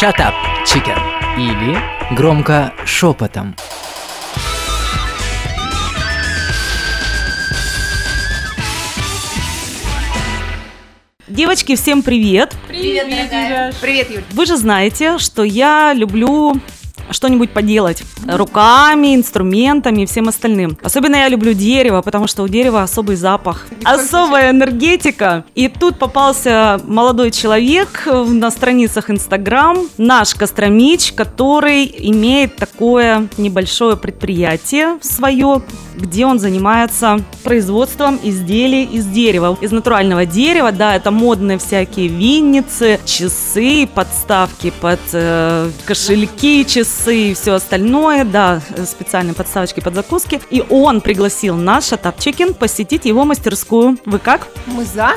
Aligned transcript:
Shut 0.00 0.14
up, 0.20 0.32
chicken. 0.64 0.96
Или 1.36 1.76
громко 2.14 2.72
шепотом. 2.86 3.56
Девочки, 11.26 11.74
всем 11.74 12.04
привет! 12.04 12.54
Привет, 12.68 13.10
дорогая. 13.10 13.72
Привет, 13.80 14.10
Юль. 14.10 14.22
Вы 14.30 14.46
же 14.46 14.56
знаете, 14.56 15.18
что 15.18 15.42
я 15.42 15.92
люблю 15.94 16.54
что-нибудь 17.10 17.50
поделать 17.50 18.02
руками, 18.26 19.14
инструментами 19.14 20.02
и 20.02 20.06
всем 20.06 20.28
остальным. 20.28 20.76
Особенно 20.82 21.16
я 21.16 21.28
люблю 21.28 21.52
дерево, 21.52 22.02
потому 22.02 22.26
что 22.26 22.42
у 22.42 22.48
дерева 22.48 22.82
особый 22.82 23.16
запах, 23.16 23.66
особая 23.84 24.50
энергетика. 24.50 25.44
И 25.54 25.68
тут 25.68 25.98
попался 25.98 26.80
молодой 26.84 27.30
человек 27.30 28.06
на 28.06 28.50
страницах 28.50 29.10
Инстаграм, 29.10 29.78
наш 29.96 30.34
Костромич, 30.34 31.12
который 31.12 31.92
имеет 31.98 32.56
такое 32.56 33.28
небольшое 33.36 33.96
предприятие 33.96 34.98
свое, 35.00 35.62
где 35.96 36.26
он 36.26 36.38
занимается 36.38 37.20
производством 37.42 38.18
изделий 38.22 38.84
из 38.84 39.06
дерева, 39.06 39.56
из 39.60 39.72
натурального 39.72 40.26
дерева. 40.26 40.72
Да, 40.72 40.94
это 40.94 41.10
модные 41.10 41.58
всякие 41.58 42.08
винницы, 42.08 43.00
часы, 43.04 43.88
подставки 43.92 44.72
под 44.80 45.00
э, 45.12 45.70
кошельки, 45.86 46.64
часы 46.64 46.97
и 47.06 47.34
все 47.34 47.52
остальное. 47.52 48.24
Да, 48.24 48.60
специальные 48.86 49.34
подставочки 49.34 49.80
под 49.80 49.94
закуски. 49.94 50.40
И 50.50 50.64
он 50.68 51.00
пригласил 51.00 51.56
наш 51.56 51.84
Шатап 51.84 52.18
Чикен 52.18 52.54
посетить 52.54 53.04
его 53.04 53.24
мастерскую. 53.24 53.98
Вы 54.04 54.18
как? 54.18 54.48
Мы 54.66 54.84
за. 54.84 55.12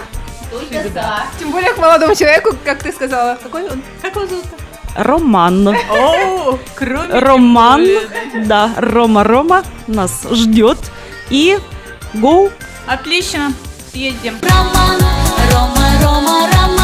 Только 0.52 0.90
за. 0.90 1.24
Тем 1.40 1.52
более 1.52 1.74
к 1.74 1.78
молодому 1.78 2.14
человеку, 2.16 2.56
как 2.64 2.84
ты 2.84 2.92
сказала. 2.92 3.38
Какой 3.42 3.64
он? 3.70 3.82
Как 4.02 4.16
его 4.16 4.28
зовут? 4.28 4.46
Роман. 4.96 5.68
О, 5.68 6.60
кроме 6.76 7.20
Роман, 7.20 7.88
да, 8.46 8.72
Рома 8.78 9.24
Рома 9.24 9.64
нас 9.88 10.26
ждет. 10.32 10.78
И 11.30 11.58
go! 12.16 12.52
Отлично. 12.88 13.54
Съездим. 13.92 14.38
Роман, 14.42 15.00
Рома, 15.54 15.88
Рома, 16.02 16.50
Роман, 16.52 16.81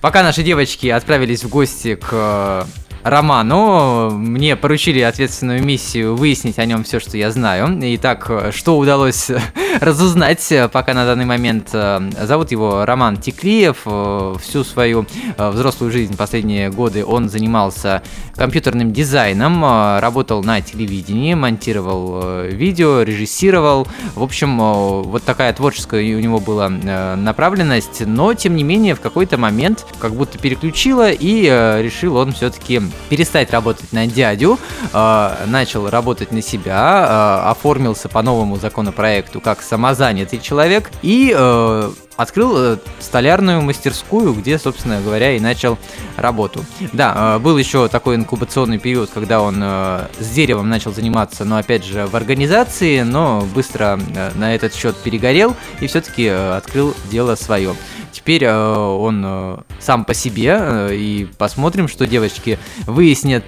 Пока 0.00 0.22
наши 0.22 0.42
девочки 0.42 0.86
отправились 0.86 1.44
в 1.44 1.48
гости 1.48 1.94
к 1.94 2.08
э, 2.12 2.64
Роману, 3.02 4.10
мне 4.10 4.56
поручили 4.56 5.00
ответственную 5.00 5.64
миссию 5.64 6.16
выяснить 6.16 6.58
о 6.58 6.66
нем 6.66 6.84
все, 6.84 7.00
что 7.00 7.16
я 7.16 7.30
знаю. 7.30 7.78
Итак, 7.96 8.30
что 8.52 8.76
удалось 8.76 9.30
разузнать 9.80 10.52
э, 10.52 10.68
пока 10.68 10.92
на 10.92 11.06
данный 11.06 11.24
момент. 11.24 11.70
э, 11.72 12.10
Зовут 12.24 12.50
его 12.50 12.84
Роман 12.84 13.16
Теклиев. 13.16 13.78
Э, 13.86 14.34
Всю 14.40 14.64
свою 14.64 15.06
взрослую 15.38 15.90
жизнь, 15.90 16.16
последние 16.16 16.70
годы, 16.70 17.04
он 17.04 17.28
занимался 17.28 18.02
компьютерным 18.34 18.92
дизайном, 18.92 19.62
работал 20.00 20.42
на 20.42 20.60
телевидении, 20.60 21.34
монтировал 21.34 22.42
видео, 22.44 23.02
режиссировал. 23.02 23.86
В 24.14 24.22
общем, 24.22 24.58
вот 24.58 25.22
такая 25.24 25.52
творческая 25.52 26.16
у 26.16 26.20
него 26.20 26.38
была 26.38 26.68
направленность, 26.68 28.02
но 28.06 28.34
тем 28.34 28.56
не 28.56 28.64
менее 28.64 28.94
в 28.94 29.00
какой-то 29.00 29.36
момент 29.36 29.86
как 29.98 30.14
будто 30.14 30.38
переключила 30.38 31.10
и 31.10 31.42
решил 31.82 32.16
он 32.16 32.32
все-таки 32.32 32.80
перестать 33.08 33.50
работать 33.50 33.92
на 33.92 34.06
дядю, 34.06 34.58
э, 34.92 35.30
начал 35.46 35.88
работать 35.88 36.32
на 36.32 36.42
себя, 36.42 37.42
э, 37.46 37.50
оформился 37.50 38.08
по 38.08 38.22
новому 38.22 38.56
законопроекту 38.56 39.40
как 39.40 39.62
самозанятый 39.62 40.38
человек 40.38 40.90
и 41.02 41.34
э, 41.36 41.90
открыл 42.20 42.54
э, 42.56 42.76
столярную 42.98 43.62
мастерскую, 43.62 44.34
где, 44.34 44.58
собственно 44.58 45.00
говоря, 45.00 45.36
и 45.36 45.40
начал 45.40 45.78
работу. 46.16 46.64
Да, 46.92 47.36
э, 47.36 47.38
был 47.38 47.56
еще 47.56 47.88
такой 47.88 48.16
инкубационный 48.16 48.78
период, 48.78 49.10
когда 49.12 49.40
он 49.40 49.58
э, 49.62 50.06
с 50.18 50.28
деревом 50.28 50.68
начал 50.68 50.92
заниматься, 50.92 51.46
но 51.46 51.56
опять 51.56 51.84
же 51.84 52.06
в 52.06 52.14
организации, 52.14 53.00
но 53.00 53.46
быстро 53.54 53.98
на 54.34 54.54
этот 54.54 54.74
счет 54.74 54.96
перегорел 54.96 55.56
и 55.80 55.86
все-таки 55.86 56.26
открыл 56.26 56.94
дело 57.10 57.36
свое. 57.36 57.74
Теперь 58.12 58.48
он 58.50 59.64
сам 59.78 60.04
по 60.04 60.14
себе, 60.14 60.88
и 60.90 61.28
посмотрим, 61.38 61.88
что 61.88 62.06
девочки 62.06 62.58
выяснят 62.86 63.44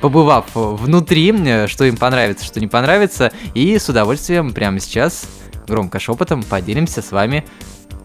побывав 0.00 0.46
внутри, 0.54 1.32
что 1.68 1.84
им 1.84 1.96
понравится, 1.96 2.44
что 2.44 2.60
не 2.60 2.66
понравится, 2.66 3.32
и 3.54 3.78
с 3.78 3.88
удовольствием 3.88 4.52
прямо 4.52 4.80
сейчас 4.80 5.26
громко 5.66 5.98
шепотом 5.98 6.42
поделимся 6.42 7.02
с 7.02 7.12
вами 7.12 7.44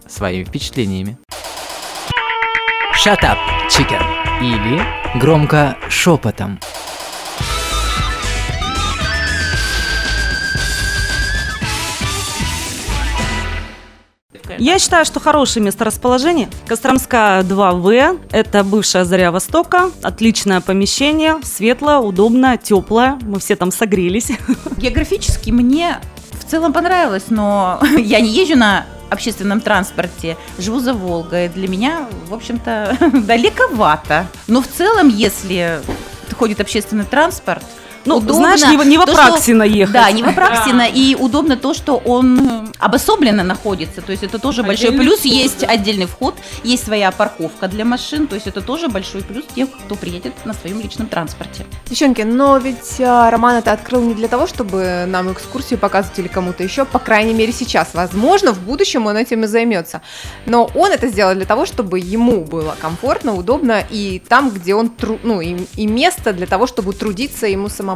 своими 0.08 0.44
впечатлениями. 0.44 1.18
Shut 2.94 3.22
up, 3.22 3.38
chicken. 3.68 4.02
Или 4.42 4.82
громко 5.18 5.76
шепотом. 5.88 6.58
Я 14.58 14.78
считаю, 14.78 15.06
что 15.06 15.20
хорошее 15.20 15.64
месторасположение. 15.64 16.50
Костромская 16.66 17.42
2В– 17.42 18.20
это 18.30 18.62
бывшая 18.62 19.04
Заря 19.04 19.32
Востока. 19.32 19.90
Отличное 20.02 20.60
помещение, 20.60 21.36
светлое, 21.42 21.96
удобное, 21.96 22.58
теплое. 22.58 23.18
Мы 23.22 23.38
все 23.38 23.56
там 23.56 23.72
согрелись. 23.72 24.32
Географически 24.76 25.50
мне 25.50 25.98
в 26.40 26.50
целом 26.50 26.72
понравилось, 26.72 27.26
но 27.30 27.80
я 27.98 28.20
не 28.20 28.30
езжу 28.30 28.56
на 28.56 28.86
общественном 29.10 29.60
транспорте, 29.60 30.36
живу 30.58 30.80
за 30.80 30.94
Волгой. 30.94 31.48
Для 31.48 31.68
меня, 31.68 32.06
в 32.28 32.34
общем-то, 32.34 32.96
далековато. 33.12 34.26
Но 34.46 34.62
в 34.62 34.68
целом, 34.68 35.08
если 35.08 35.80
ходит 36.38 36.60
общественный 36.60 37.04
транспорт, 37.04 37.64
Ну, 38.06 38.16
удобно 38.16 38.56
знаешь, 38.56 38.62
не, 38.62 38.88
не 38.88 38.98
в 38.98 39.02
что- 39.02 39.12
Апраксино 39.12 39.62
ехать. 39.62 39.92
Да, 39.92 40.10
не 40.10 40.22
в 40.22 40.28
Апраксино, 40.28 40.88
и 40.88 41.14
удобно 41.14 41.56
то, 41.56 41.74
что 41.74 41.96
он 41.96 42.70
обособленно 42.78 43.44
находится, 43.44 44.00
то 44.00 44.10
есть 44.10 44.22
это 44.22 44.38
тоже 44.38 44.62
большой 44.62 44.88
Отдельный 44.88 45.04
плюс, 45.04 45.18
вход, 45.20 45.32
есть 45.32 45.60
да. 45.60 45.66
отдельный 45.66 46.06
вход, 46.06 46.34
есть 46.64 46.84
своя 46.84 47.10
парковка 47.10 47.68
для 47.68 47.84
машин, 47.84 48.26
то 48.26 48.34
есть 48.34 48.46
это 48.46 48.62
тоже 48.62 48.88
большой 48.88 49.22
плюс 49.22 49.44
тех, 49.54 49.68
кто 49.70 49.96
приедет 49.96 50.32
на 50.46 50.54
своем 50.54 50.80
личном 50.80 51.08
транспорте. 51.08 51.66
Девчонки, 51.90 52.22
но 52.22 52.56
ведь 52.56 53.00
а, 53.00 53.30
Роман 53.30 53.56
это 53.56 53.72
открыл 53.72 54.00
не 54.00 54.14
для 54.14 54.28
того, 54.28 54.46
чтобы 54.46 55.04
нам 55.06 55.30
экскурсию 55.32 55.78
показывать 55.78 56.18
или 56.18 56.28
кому-то 56.28 56.62
еще, 56.62 56.86
по 56.86 56.98
крайней 56.98 57.34
мере 57.34 57.52
сейчас. 57.52 57.90
Возможно, 57.92 58.52
в 58.52 58.60
будущем 58.60 59.06
он 59.06 59.16
этим 59.18 59.44
и 59.44 59.46
займется. 59.46 60.00
Но 60.46 60.70
он 60.74 60.90
это 60.90 61.08
сделал 61.08 61.34
для 61.34 61.44
того, 61.44 61.66
чтобы 61.66 61.98
ему 61.98 62.44
было 62.44 62.74
комфортно, 62.80 63.34
удобно, 63.34 63.84
и 63.90 64.22
там, 64.26 64.50
где 64.50 64.74
он, 64.74 64.88
тру- 64.88 65.18
ну, 65.22 65.42
и, 65.42 65.56
и 65.76 65.86
место 65.86 66.32
для 66.32 66.46
того, 66.46 66.66
чтобы 66.66 66.94
трудиться 66.94 67.46
ему 67.46 67.68
самому. 67.68 67.89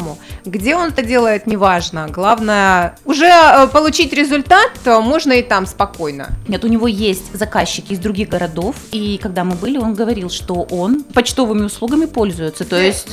Где 0.44 0.76
он 0.76 0.88
это 0.88 1.02
делает, 1.02 1.46
неважно. 1.46 2.08
Главное, 2.08 2.96
уже 3.04 3.26
э, 3.26 3.66
получить 3.68 4.12
результат 4.12 4.72
э, 4.84 5.00
можно 5.00 5.32
и 5.32 5.42
там 5.42 5.66
спокойно. 5.66 6.30
Нет, 6.48 6.64
у 6.64 6.68
него 6.68 6.86
есть 6.86 7.36
заказчики 7.36 7.92
из 7.92 7.98
других 7.98 8.28
городов, 8.28 8.76
и 8.92 9.18
когда 9.22 9.44
мы 9.44 9.54
были, 9.54 9.78
он 9.78 9.94
говорил, 9.94 10.30
что 10.30 10.66
он 10.70 11.04
почтовыми 11.04 11.64
услугами 11.64 12.06
пользуется, 12.06 12.64
то 12.64 12.80
есть, 12.80 13.08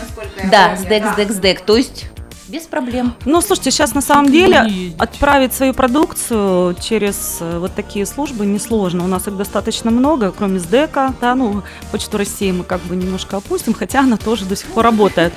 да, 0.51 0.77
СДЭК, 0.77 1.13
СДЭК, 1.13 1.31
СДЭК, 1.31 1.61
то 1.61 1.77
есть 1.77 2.05
без 2.51 2.63
проблем. 2.63 3.15
Ну, 3.23 3.39
слушайте, 3.39 3.71
сейчас 3.71 3.93
на 3.93 4.01
самом 4.01 4.29
деле 4.29 4.93
отправить 4.99 5.53
свою 5.53 5.73
продукцию 5.73 6.75
через 6.81 7.37
э, 7.39 7.59
вот 7.59 7.73
такие 7.73 8.05
службы 8.05 8.45
несложно. 8.45 9.05
У 9.05 9.07
нас 9.07 9.25
их 9.27 9.37
достаточно 9.37 9.89
много, 9.89 10.33
кроме 10.37 10.59
СДЭКа. 10.59 11.13
Да, 11.21 11.33
ну, 11.33 11.63
Почту 11.93 12.17
России 12.17 12.51
мы 12.51 12.65
как 12.65 12.81
бы 12.81 12.97
немножко 12.97 13.37
опустим, 13.37 13.73
хотя 13.73 14.01
она 14.01 14.17
тоже 14.17 14.43
до 14.43 14.57
сих 14.57 14.67
пор 14.67 14.83
работает. 14.83 15.33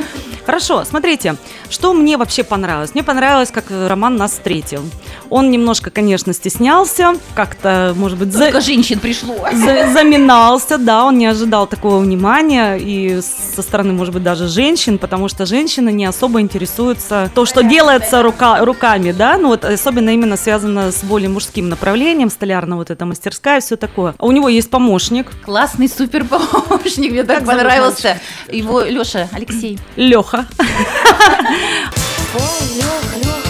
Хорошо, 0.46 0.84
смотрите, 0.84 1.36
что 1.70 1.92
мне 1.94 2.16
вообще 2.16 2.42
понравилось? 2.44 2.90
Мне 2.94 3.02
понравилось, 3.02 3.50
как 3.50 3.64
Роман 3.70 4.16
нас 4.16 4.32
встретил. 4.32 4.82
Он 5.30 5.50
немножко, 5.50 5.90
конечно, 5.90 6.32
стеснялся, 6.34 7.14
как-то, 7.34 7.94
может 7.96 8.18
быть, 8.18 8.32
за- 8.32 8.44
Только 8.44 8.60
женщин 8.60 8.98
пришло. 9.00 9.34
за- 9.52 9.90
заминался, 9.92 10.76
да, 10.78 11.04
он 11.06 11.16
не 11.18 11.26
ожидал 11.26 11.66
такого 11.66 11.98
внимания 11.98 12.76
и 12.76 13.20
со 13.54 13.62
стороны, 13.62 13.92
может 13.94 14.12
быть, 14.12 14.22
даже 14.22 14.48
женщин, 14.48 14.98
потому 14.98 15.28
что 15.28 15.46
женщины 15.46 15.90
не 15.90 16.04
особо 16.04 16.40
интересуются 16.40 17.30
то, 17.34 17.46
что 17.46 17.62
делается 17.62 18.22
рука, 18.22 18.62
руками, 18.64 19.12
да, 19.12 19.38
ну 19.38 19.48
вот 19.48 19.64
особенно 19.64 20.10
именно 20.10 20.36
связано 20.36 20.92
с 20.92 21.02
более 21.04 21.28
мужским 21.30 21.68
направлением, 21.70 22.28
столярная 22.30 22.76
вот 22.76 22.90
эта 22.90 23.06
мастерская, 23.06 23.60
все 23.60 23.76
такое. 23.76 24.14
А 24.18 24.26
у 24.26 24.32
него 24.32 24.48
есть 24.48 24.68
помощник, 24.70 25.30
Классный 25.44 25.88
супер 25.88 26.24
помощник, 26.24 27.12
мне 27.12 27.22
так 27.24 27.44
зовут 27.46 27.62
понравился. 27.62 28.18
Его 28.50 28.82
Леша, 28.82 29.28
Алексей. 29.32 29.78
Леха. 29.96 30.33
Плохо 32.32 33.43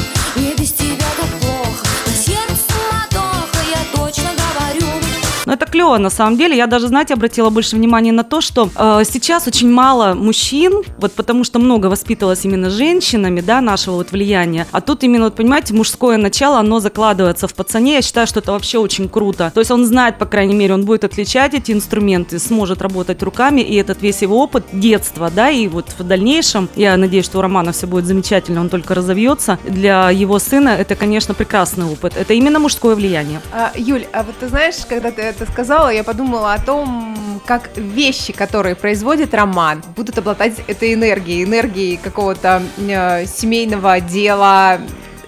это 5.55 5.67
клево 5.67 5.99
на 5.99 6.11
самом 6.11 6.37
деле. 6.37 6.57
Я 6.57 6.67
даже, 6.67 6.89
знаете, 6.89 7.15
обратила 7.15 7.51
больше 7.51 7.77
внимания 7.77 8.13
на 8.13 8.25
то, 8.25 8.41
что 8.41 8.69
э, 8.77 9.03
сейчас 9.09 9.47
очень 9.47 9.71
мало 9.71 10.15
мужчин, 10.15 10.83
вот 10.99 11.13
потому 11.13 11.45
что 11.45 11.59
много 11.59 11.87
воспитывалось 11.87 12.45
именно 12.45 12.71
женщинами, 12.71 13.41
да, 13.41 13.61
нашего 13.61 13.97
вот 13.97 14.13
влияния. 14.13 14.67
А 14.73 14.81
тут 14.81 15.03
именно, 15.03 15.25
вот 15.25 15.37
понимаете, 15.37 15.75
мужское 15.75 16.17
начало, 16.17 16.59
оно 16.59 16.81
закладывается 16.81 17.49
в 17.49 17.55
пацане. 17.55 17.95
Я 17.95 18.03
считаю, 18.03 18.27
что 18.27 18.41
это 18.41 18.53
вообще 18.53 18.79
очень 18.79 19.09
круто. 19.09 19.51
То 19.55 19.61
есть 19.61 19.71
он 19.71 19.85
знает, 19.87 20.19
по 20.19 20.27
крайней 20.27 20.55
мере, 20.55 20.75
он 20.75 20.85
будет 20.85 21.05
отличать 21.05 21.55
эти 21.55 21.73
инструменты, 21.73 22.39
сможет 22.39 22.83
работать 22.83 23.23
руками, 23.23 23.61
и 23.61 23.75
этот 23.77 24.03
весь 24.03 24.23
его 24.23 24.43
опыт 24.43 24.65
детства, 24.73 25.31
да, 25.35 25.51
и 25.51 25.69
вот 25.69 25.87
в 25.99 26.03
дальнейшем, 26.03 26.69
я 26.77 26.97
надеюсь, 26.97 27.25
что 27.25 27.39
у 27.39 27.43
Романа 27.43 27.73
все 27.73 27.87
будет 27.87 28.07
замечательно, 28.07 28.61
он 28.61 28.69
только 28.69 28.95
разовьется. 28.95 29.59
Для 29.65 30.11
его 30.11 30.39
сына 30.39 30.71
это, 30.71 30.97
конечно, 30.97 31.35
прекрасный 31.35 31.87
опыт. 31.87 32.17
Это 32.17 32.35
именно 32.35 32.59
мужское 32.59 32.95
влияние. 32.95 33.41
А, 33.53 33.73
Юль, 33.77 34.07
а 34.13 34.23
вот 34.23 34.35
ты 34.41 34.49
знаешь, 34.49 34.77
когда 34.89 35.11
ты 35.11 35.23
это 35.23 35.44
сказала, 35.47 35.89
я 35.89 36.05
подумала 36.05 36.55
о 36.55 36.59
том, 36.59 37.41
как 37.47 37.77
вещи, 37.77 38.33
которые 38.33 38.75
производит 38.75 39.35
роман, 39.35 39.83
будут 39.97 40.19
обладать 40.19 40.61
этой 40.67 40.95
энергией, 40.95 41.45
энергией 41.45 41.97
какого-то 41.97 42.63
э, 42.79 43.27
семейного 43.27 44.01
дела. 44.01 44.81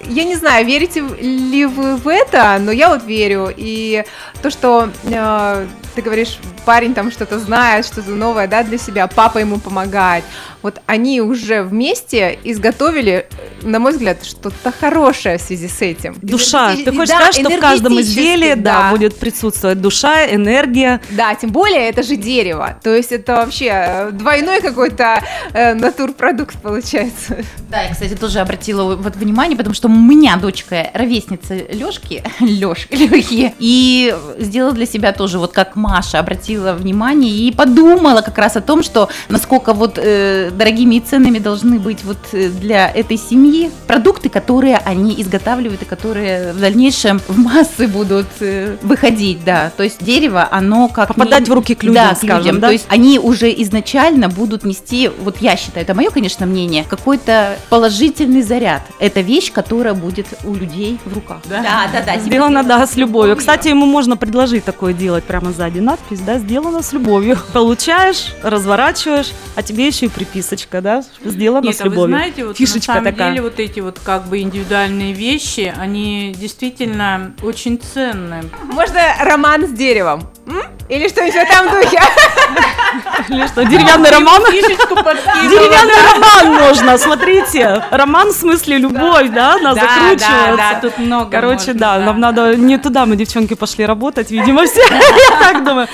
Я 0.09 0.25
не 0.25 0.37
знаю, 0.37 0.65
верите 0.65 1.01
ли 1.01 1.67
вы 1.67 1.97
в 1.97 2.09
это, 2.09 2.59
но 2.61 2.71
я 2.71 2.89
вот 2.89 3.05
верю. 3.05 3.53
И 3.55 4.05
то, 4.41 4.51
что 4.51 4.91
э, 5.05 5.67
ты 5.95 6.03
говоришь, 6.03 6.39
парень 6.65 6.95
там 6.95 7.11
что-то 7.11 7.39
знает, 7.39 7.87
что-то 7.87 8.11
новое, 8.11 8.47
да, 8.47 8.63
для 8.63 8.79
себя, 8.79 9.07
папа 9.07 9.39
ему 9.39 9.59
помогает. 9.59 10.25
Вот 10.67 10.81
они 10.87 11.21
уже 11.21 11.63
вместе 11.63 12.37
изготовили, 12.43 13.29
на 13.63 13.79
мой 13.79 13.93
взгляд, 13.93 14.25
что-то 14.25 14.73
хорошее 14.73 15.39
в 15.39 15.41
связи 15.41 15.69
с 15.69 15.81
этим. 15.81 16.17
Душа. 16.21 16.73
Энергети- 16.75 16.85
Ты 16.87 16.91
хочешь 16.91 17.09
да, 17.11 17.17
сказать, 17.19 17.35
что 17.37 17.51
в 17.51 17.61
каждом 17.61 18.01
изделии, 18.01 18.55
да, 18.55 18.73
да. 18.83 18.91
будет 18.91 19.17
присутствовать 19.17 19.81
душа, 19.81 20.27
энергия. 20.27 21.01
Да, 21.11 21.37
тем 21.37 21.51
более 21.51 21.89
это 21.89 22.03
же 22.03 22.17
дерево. 22.17 22.81
То 22.83 22.93
есть 22.93 23.13
это 23.13 23.37
вообще 23.37 23.71
э, 23.71 24.11
двойной 24.11 24.61
какой-то 24.61 25.23
э, 25.53 25.75
натурпродукт 25.75 26.61
получается. 26.61 27.45
Да, 27.71 27.83
я, 27.83 27.93
кстати, 27.93 28.17
тоже 28.17 28.41
обратила 28.41 28.97
вот 28.97 29.15
внимание, 29.15 29.57
потому 29.57 29.75
что 29.75 29.87
у 29.87 29.93
меня 29.93 30.37
дочка 30.37 30.91
ровесница 30.95 31.55
Лешки, 31.55 32.25
Лешки, 32.41 32.95
Лехи, 32.97 33.55
и 33.61 34.17
сделала 34.41 34.73
для 34.73 34.87
себя 34.87 35.13
тоже, 35.13 35.39
вот 35.39 35.53
как 35.53 35.77
Маша 35.77 36.19
обратила 36.19 36.73
внимание 36.73 37.31
и 37.31 37.53
подумала 37.53 38.21
как 38.23 38.37
раз 38.39 38.57
о 38.57 38.61
том, 38.61 38.83
что 38.83 39.09
насколько 39.29 39.73
вот 39.73 39.97
э, 40.03 40.51
дорогими 40.57 40.97
и 40.97 41.01
ценными 41.01 41.39
должны 41.39 41.79
быть 41.79 42.03
вот 42.05 42.19
э, 42.33 42.49
для 42.49 42.89
этой 42.91 43.17
семьи 43.19 43.71
продукты, 43.87 44.29
которые 44.29 44.77
они 44.79 45.15
изготавливают 45.23 45.83
и 45.83 45.85
которые 45.85 46.53
в 46.53 46.61
дальнейшем 46.61 47.21
в 47.29 47.39
массы 47.39 47.87
будут 47.89 48.27
э, 48.41 48.77
выходить, 48.83 49.45
да. 49.45 49.71
То 49.77 49.83
есть 49.83 50.03
дерево, 50.05 50.49
оно 50.51 50.89
как 50.89 51.09
Попадать 51.09 51.41
не- 51.41 51.51
в 51.51 51.53
руки 51.55 51.75
к 51.75 51.83
людям, 51.83 52.05
да, 52.09 52.15
к 52.15 52.19
скажем, 52.19 52.39
людям. 52.39 52.61
да? 52.61 52.67
То 52.69 52.73
есть 52.73 52.87
они 52.89 53.19
уже 53.19 53.51
изначально 53.63 54.29
будут 54.29 54.65
нести, 54.65 55.11
вот 55.21 55.37
я 55.41 55.57
считаю, 55.57 55.85
это 55.85 55.95
мое, 55.95 56.11
конечно, 56.11 56.47
мнение, 56.47 56.85
какой-то 56.89 57.57
положительный 57.71 58.43
заряд. 58.43 58.83
Это 58.99 59.21
вещь, 59.21 59.53
которая 59.53 59.95
будет 59.95 60.27
у 60.45 60.55
людей 60.55 60.99
в 61.05 61.15
руках. 61.15 61.39
Да, 61.49 61.63
да, 61.93 62.03
да. 62.05 62.19
Сделано, 62.19 62.63
да, 62.65 62.87
с 62.87 62.97
любовью. 62.97 63.37
Кстати, 63.37 63.69
ему 63.69 63.87
можно 63.87 64.17
предложить 64.17 64.65
такое 64.65 64.93
делать 64.93 65.25
прямо 65.25 65.53
сзади 65.53 65.81
надпись, 65.81 66.21
да, 66.21 66.39
сделано 66.39 66.83
с 66.83 66.93
любовью. 66.93 67.39
Получаешь, 67.53 68.35
разворачиваешь, 68.43 69.31
а 69.55 69.63
тебе 69.63 69.87
еще 69.87 70.07
и 70.07 70.09
приписочка, 70.47 70.81
да, 70.81 71.03
сделано 71.25 71.65
Нет, 71.67 71.77
с 71.77 71.81
а 71.81 71.85
вы 71.85 71.91
любовью. 71.91 72.17
знаете, 72.17 72.45
вот 72.47 72.57
Фишечка 72.57 72.93
на 72.93 72.95
самом 72.99 73.13
такая. 73.13 73.31
деле 73.31 73.43
вот 73.43 73.59
эти 73.61 73.81
вот 73.81 73.99
как 74.03 74.27
бы 74.27 74.39
индивидуальные 74.41 75.13
вещи, 75.13 75.73
они 75.79 76.35
действительно 76.37 77.33
очень 77.43 77.79
ценные. 77.81 78.45
Можно 78.65 79.01
роман 79.21 79.67
с 79.67 79.71
деревом? 79.71 80.29
М? 80.47 80.63
Или 80.89 81.09
что-нибудь 81.09 81.35
в 81.35 81.37
этом 81.37 81.71
духе? 81.71 82.01
Или 83.29 83.47
что, 83.49 83.65
деревянный 83.65 84.11
роман? 84.11 84.43
Фишечку 84.51 84.95
подкинула. 84.95 85.51
Деревянный 85.51 86.13
роман 86.13 86.55
можно, 86.55 86.99
смотрите. 86.99 87.83
Роман 87.91 88.29
в 88.33 88.37
смысле 88.37 88.79
любовь, 88.79 89.31
да, 89.31 89.55
она 89.55 89.75
закручивается. 89.75 90.29
да, 90.29 90.57
да, 90.57 90.79
тут 90.81 90.99
много 90.99 91.31
Короче, 91.31 91.73
да. 91.73 91.99
нам 91.99 92.21
надо 92.21 92.57
не 92.57 92.79
туда, 92.79 93.07
мы 93.07 93.17
девчонки 93.17 93.55
пошли 93.55 93.85
работать, 93.85 94.31
видимо, 94.31 94.65
все. 94.67 94.83
Я 94.91 95.39
так 95.41 95.65
думаю. 95.65 95.89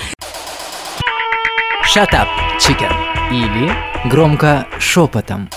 Shut 1.93 2.09
up, 2.13 2.27
chicken. 2.59 3.12
Или 3.33 3.71
громко 4.05 4.67
шепотом. 4.77 5.49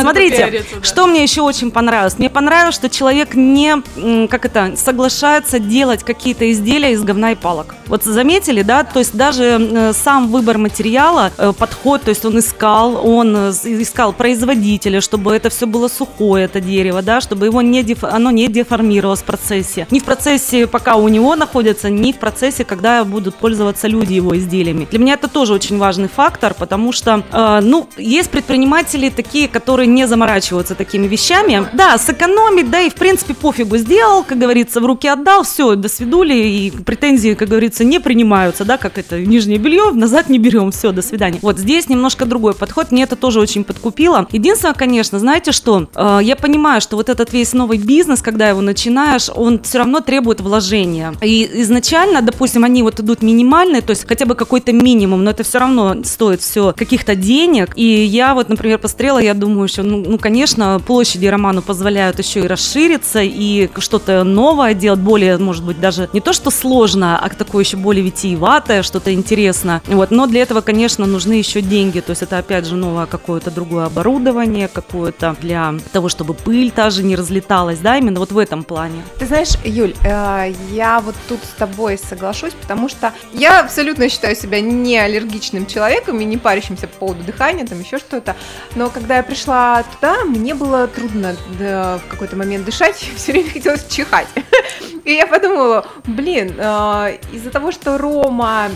Смотрите, 0.00 0.36
повториться, 0.36 0.76
да. 0.76 0.82
что 0.82 1.06
мне 1.06 1.22
еще 1.22 1.42
очень 1.42 1.70
понравилось. 1.70 2.18
Мне 2.18 2.30
понравилось, 2.30 2.74
что 2.74 2.88
человек 2.88 3.34
не, 3.34 3.82
как 4.28 4.44
это, 4.44 4.72
соглашается 4.76 5.58
делать 5.58 6.02
какие-то 6.02 6.50
изделия 6.50 6.92
из 6.92 7.02
говна 7.02 7.32
и 7.32 7.34
палок. 7.34 7.74
Вот 7.86 8.04
заметили, 8.04 8.62
да? 8.62 8.84
То 8.84 8.98
есть 8.98 9.14
даже 9.14 9.92
сам 9.92 10.28
выбор 10.28 10.58
материала, 10.58 11.30
э, 11.36 11.52
подход, 11.56 12.02
то 12.02 12.10
есть 12.10 12.24
он 12.24 12.38
искал, 12.38 13.06
он 13.06 13.36
э, 13.36 13.50
искал 13.50 14.12
производителя, 14.12 15.00
чтобы 15.00 15.34
это 15.34 15.50
все 15.50 15.66
было 15.66 15.88
сухое, 15.88 16.44
это 16.44 16.60
дерево, 16.60 17.02
да, 17.02 17.20
чтобы 17.20 17.46
его 17.46 17.62
не 17.62 17.82
деф- 17.82 18.08
оно 18.08 18.30
не 18.30 18.48
деформировалось 18.48 19.20
в 19.20 19.24
процессе. 19.24 19.86
Ни 19.90 19.98
в 19.98 20.04
процессе, 20.04 20.66
пока 20.66 20.96
у 20.96 21.08
него 21.08 21.36
находится, 21.36 21.90
ни 21.90 22.12
в 22.12 22.16
процессе, 22.16 22.64
когда 22.64 23.04
будут 23.04 23.34
пользоваться 23.34 23.88
люди 23.88 24.14
его 24.14 24.36
изделиями. 24.36 24.86
Для 24.90 24.98
меня 24.98 25.14
это 25.14 25.28
тоже 25.28 25.52
очень 25.52 25.78
важный 25.78 26.08
фактор, 26.08 26.54
потому 26.54 26.92
что, 26.92 27.22
э, 27.32 27.60
ну, 27.62 27.88
есть 27.96 28.30
предприниматели 28.30 29.08
такие, 29.08 29.48
которые 29.48 29.81
не 29.86 30.06
заморачиваются 30.06 30.74
такими 30.74 31.06
вещами. 31.06 31.66
Да, 31.72 31.98
сэкономить, 31.98 32.70
да, 32.70 32.80
и 32.80 32.90
в 32.90 32.94
принципе 32.94 33.34
пофигу 33.34 33.76
сделал, 33.76 34.24
как 34.24 34.38
говорится, 34.38 34.80
в 34.80 34.86
руки 34.86 35.08
отдал, 35.08 35.44
все, 35.44 35.74
до 35.74 35.88
свидули, 35.88 36.34
и 36.34 36.70
претензии, 36.70 37.34
как 37.34 37.48
говорится, 37.48 37.84
не 37.84 37.98
принимаются, 38.00 38.64
да, 38.64 38.76
как 38.76 38.98
это, 38.98 39.20
нижнее 39.20 39.58
белье 39.58 39.92
назад 39.92 40.28
не 40.28 40.38
берем, 40.38 40.70
все, 40.72 40.92
до 40.92 41.02
свидания. 41.02 41.38
Вот 41.42 41.58
здесь 41.58 41.88
немножко 41.88 42.24
другой 42.24 42.54
подход, 42.54 42.90
мне 42.92 43.04
это 43.04 43.16
тоже 43.16 43.40
очень 43.40 43.64
подкупило. 43.64 44.26
Единственное, 44.32 44.74
конечно, 44.74 45.18
знаете 45.18 45.52
что, 45.52 45.88
Э, 45.94 46.20
я 46.22 46.36
понимаю, 46.36 46.80
что 46.80 46.96
вот 46.96 47.08
этот 47.08 47.32
весь 47.32 47.52
новый 47.52 47.78
бизнес, 47.78 48.22
когда 48.22 48.48
его 48.48 48.60
начинаешь, 48.60 49.30
он 49.34 49.62
все 49.62 49.78
равно 49.78 50.00
требует 50.00 50.40
вложения. 50.40 51.14
И 51.22 51.48
изначально, 51.62 52.22
допустим, 52.22 52.64
они 52.64 52.82
вот 52.82 53.00
идут 53.00 53.22
минимальные, 53.22 53.82
то 53.82 53.90
есть 53.90 54.06
хотя 54.06 54.26
бы 54.26 54.34
какой-то 54.34 54.72
минимум, 54.72 55.24
но 55.24 55.30
это 55.30 55.42
все 55.42 55.58
равно 55.58 56.02
стоит 56.04 56.40
все 56.40 56.72
каких-то 56.76 57.14
денег. 57.14 57.72
И 57.76 58.04
я 58.04 58.34
вот, 58.34 58.48
например, 58.48 58.78
посмотрела, 58.78 59.18
я 59.18 59.34
думаю, 59.34 59.68
что, 59.72 59.82
ну, 59.82 60.04
ну, 60.06 60.18
конечно, 60.18 60.80
площади 60.86 61.26
роману 61.26 61.62
позволяют 61.62 62.18
еще 62.18 62.40
и 62.40 62.46
расшириться, 62.46 63.20
и 63.22 63.70
что-то 63.78 64.22
новое 64.24 64.74
делать, 64.74 65.00
более, 65.00 65.38
может 65.38 65.64
быть, 65.64 65.80
даже 65.80 66.08
не 66.12 66.20
то, 66.20 66.32
что 66.32 66.50
сложно, 66.50 67.18
а 67.18 67.28
такое 67.30 67.64
еще 67.64 67.76
более 67.76 68.04
витиеватое, 68.04 68.82
что-то 68.82 69.12
интересное. 69.12 69.82
Вот. 69.86 70.10
Но 70.10 70.26
для 70.26 70.42
этого, 70.42 70.60
конечно, 70.60 71.06
нужны 71.06 71.34
еще 71.34 71.62
деньги, 71.62 72.00
то 72.00 72.10
есть 72.10 72.22
это, 72.22 72.38
опять 72.38 72.66
же, 72.66 72.76
новое 72.76 73.06
какое-то 73.06 73.50
другое 73.50 73.86
оборудование, 73.86 74.68
какое-то 74.68 75.36
для 75.40 75.74
того, 75.92 76.08
чтобы 76.08 76.34
пыль 76.34 76.70
та 76.70 76.90
же 76.90 77.02
не 77.02 77.16
разлеталась, 77.16 77.78
да, 77.78 77.96
именно 77.96 78.20
вот 78.20 78.32
в 78.32 78.38
этом 78.38 78.64
плане. 78.64 79.02
Ты 79.18 79.26
знаешь, 79.26 79.56
Юль, 79.64 79.94
э, 80.04 80.52
я 80.70 81.00
вот 81.00 81.14
тут 81.28 81.40
с 81.42 81.58
тобой 81.58 81.98
соглашусь, 81.98 82.52
потому 82.52 82.88
что 82.88 83.12
я 83.32 83.60
абсолютно 83.60 84.08
считаю 84.08 84.36
себя 84.36 84.60
не 84.60 84.98
аллергичным 84.98 85.66
человеком 85.66 86.20
и 86.20 86.24
не 86.24 86.36
парящимся 86.36 86.86
по 86.86 86.98
поводу 86.98 87.24
дыхания, 87.24 87.66
там 87.66 87.80
еще 87.80 87.98
что-то. 87.98 88.36
Но 88.74 88.90
когда 88.90 89.16
я 89.16 89.22
пришла 89.22 89.61
туда, 89.94 90.24
мне 90.24 90.54
было 90.54 90.86
трудно 90.86 91.36
да, 91.58 91.98
в 91.98 92.10
какой-то 92.10 92.36
момент 92.36 92.64
дышать, 92.64 92.96
все 93.16 93.32
время 93.32 93.50
хотелось 93.50 93.86
чихать. 93.88 94.28
И 95.04 95.14
я 95.14 95.26
подумала, 95.26 95.84
блин, 96.04 96.54
э, 96.56 97.18
из-за 97.32 97.50
того, 97.50 97.72
что 97.72 97.98
Рома 97.98 98.68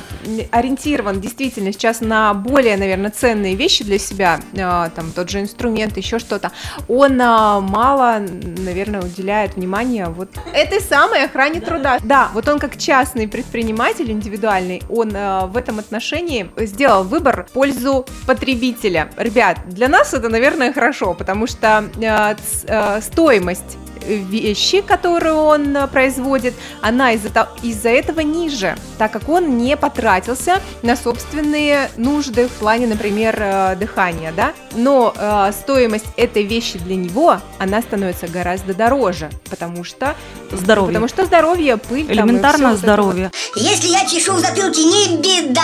ориентирован 0.51 1.21
действительно 1.21 1.73
сейчас 1.73 2.01
на 2.01 2.35
более, 2.35 2.77
наверное, 2.77 3.11
ценные 3.11 3.55
вещи 3.55 3.85
для 3.85 3.99
себя, 3.99 4.41
э, 4.53 4.91
там 4.95 5.13
тот 5.15 5.31
же 5.31 5.41
инструмент, 5.41 5.97
еще 5.97 6.19
что-то, 6.19 6.51
он 6.89 7.21
э, 7.21 7.61
мало, 7.61 8.19
наверное, 8.59 9.03
уделяет 9.03 9.55
внимания 9.55 10.09
вот 10.09 10.31
этой 10.53 10.81
самой 10.81 11.25
охране 11.25 11.61
труда. 11.61 11.99
Да, 12.03 12.31
вот 12.35 12.49
он 12.49 12.59
как 12.59 12.77
частный 12.77 13.29
предприниматель 13.29 14.11
индивидуальный, 14.11 14.83
он 14.89 15.15
э, 15.15 15.47
в 15.47 15.57
этом 15.57 15.79
отношении 15.79 16.51
сделал 16.57 17.05
выбор 17.05 17.47
в 17.49 17.53
пользу 17.53 18.05
потребителя. 18.27 19.11
Ребят, 19.17 19.61
для 19.67 19.89
нас 19.89 20.13
это, 20.13 20.29
наверное, 20.29 20.73
хорошо, 20.77 21.15
потому 21.15 21.47
что 21.47 21.85
э, 21.97 22.37
э, 22.69 23.01
стоимость 23.01 23.79
вещи, 24.07 24.81
которую 24.81 25.37
он 25.37 25.77
э, 25.77 25.87
производит, 25.89 26.55
она 26.81 27.13
из-за 27.13 27.49
из-за 27.63 27.91
этого 27.91 28.21
ниже, 28.21 28.77
так 28.99 29.13
как 29.13 29.29
он 29.29 29.59
не 29.59 29.77
потратился 29.77 30.61
на 30.83 30.97
собственные 30.97 31.91
нужды 31.97 32.49
в 32.49 32.53
плане, 32.53 32.87
например, 32.87 33.37
э, 33.39 33.77
дыхания, 33.77 34.33
да. 34.33 34.53
Но 34.75 35.15
э, 35.17 35.53
стоимость 35.53 36.07
этой 36.17 36.45
вещи 36.45 36.79
для 36.79 36.97
него, 36.97 37.41
она 37.59 37.83
становится 37.83 38.29
гораздо 38.29 38.75
дороже, 38.75 39.31
потому 39.51 39.85
что 39.85 40.15
Здоровье. 40.51 40.89
потому 40.89 41.09
что 41.09 41.25
здоровье, 41.27 41.77
пыль, 41.77 42.07
там, 42.07 42.15
Элементарно 42.15 42.49
вот 42.49 42.59
это 42.59 42.69
вот. 42.69 42.79
здоровье. 42.79 43.31
Если 43.57 43.89
я 43.89 44.07
чешу 44.07 44.33
в 44.35 44.39
затылке, 44.39 44.85
не 44.85 45.17
беда. 45.17 45.63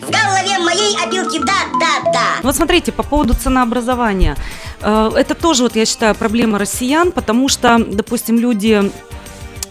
В 0.00 0.10
голове 0.10 0.58
моей 0.58 0.96
опилки 1.04 1.38
да-да-да. 1.38 2.40
Вот 2.42 2.56
смотрите, 2.56 2.92
по 2.92 3.02
поводу 3.02 3.34
ценообразования. 3.34 4.36
Э, 4.82 5.10
Это 5.16 5.34
тоже, 5.34 5.62
вот 5.62 5.76
я 5.76 5.86
считаю, 5.86 6.14
проблема 6.14 6.58
россиян, 6.58 7.12
потому 7.12 7.48
что, 7.48 7.78
допустим, 7.78 8.38
люди 8.38 8.90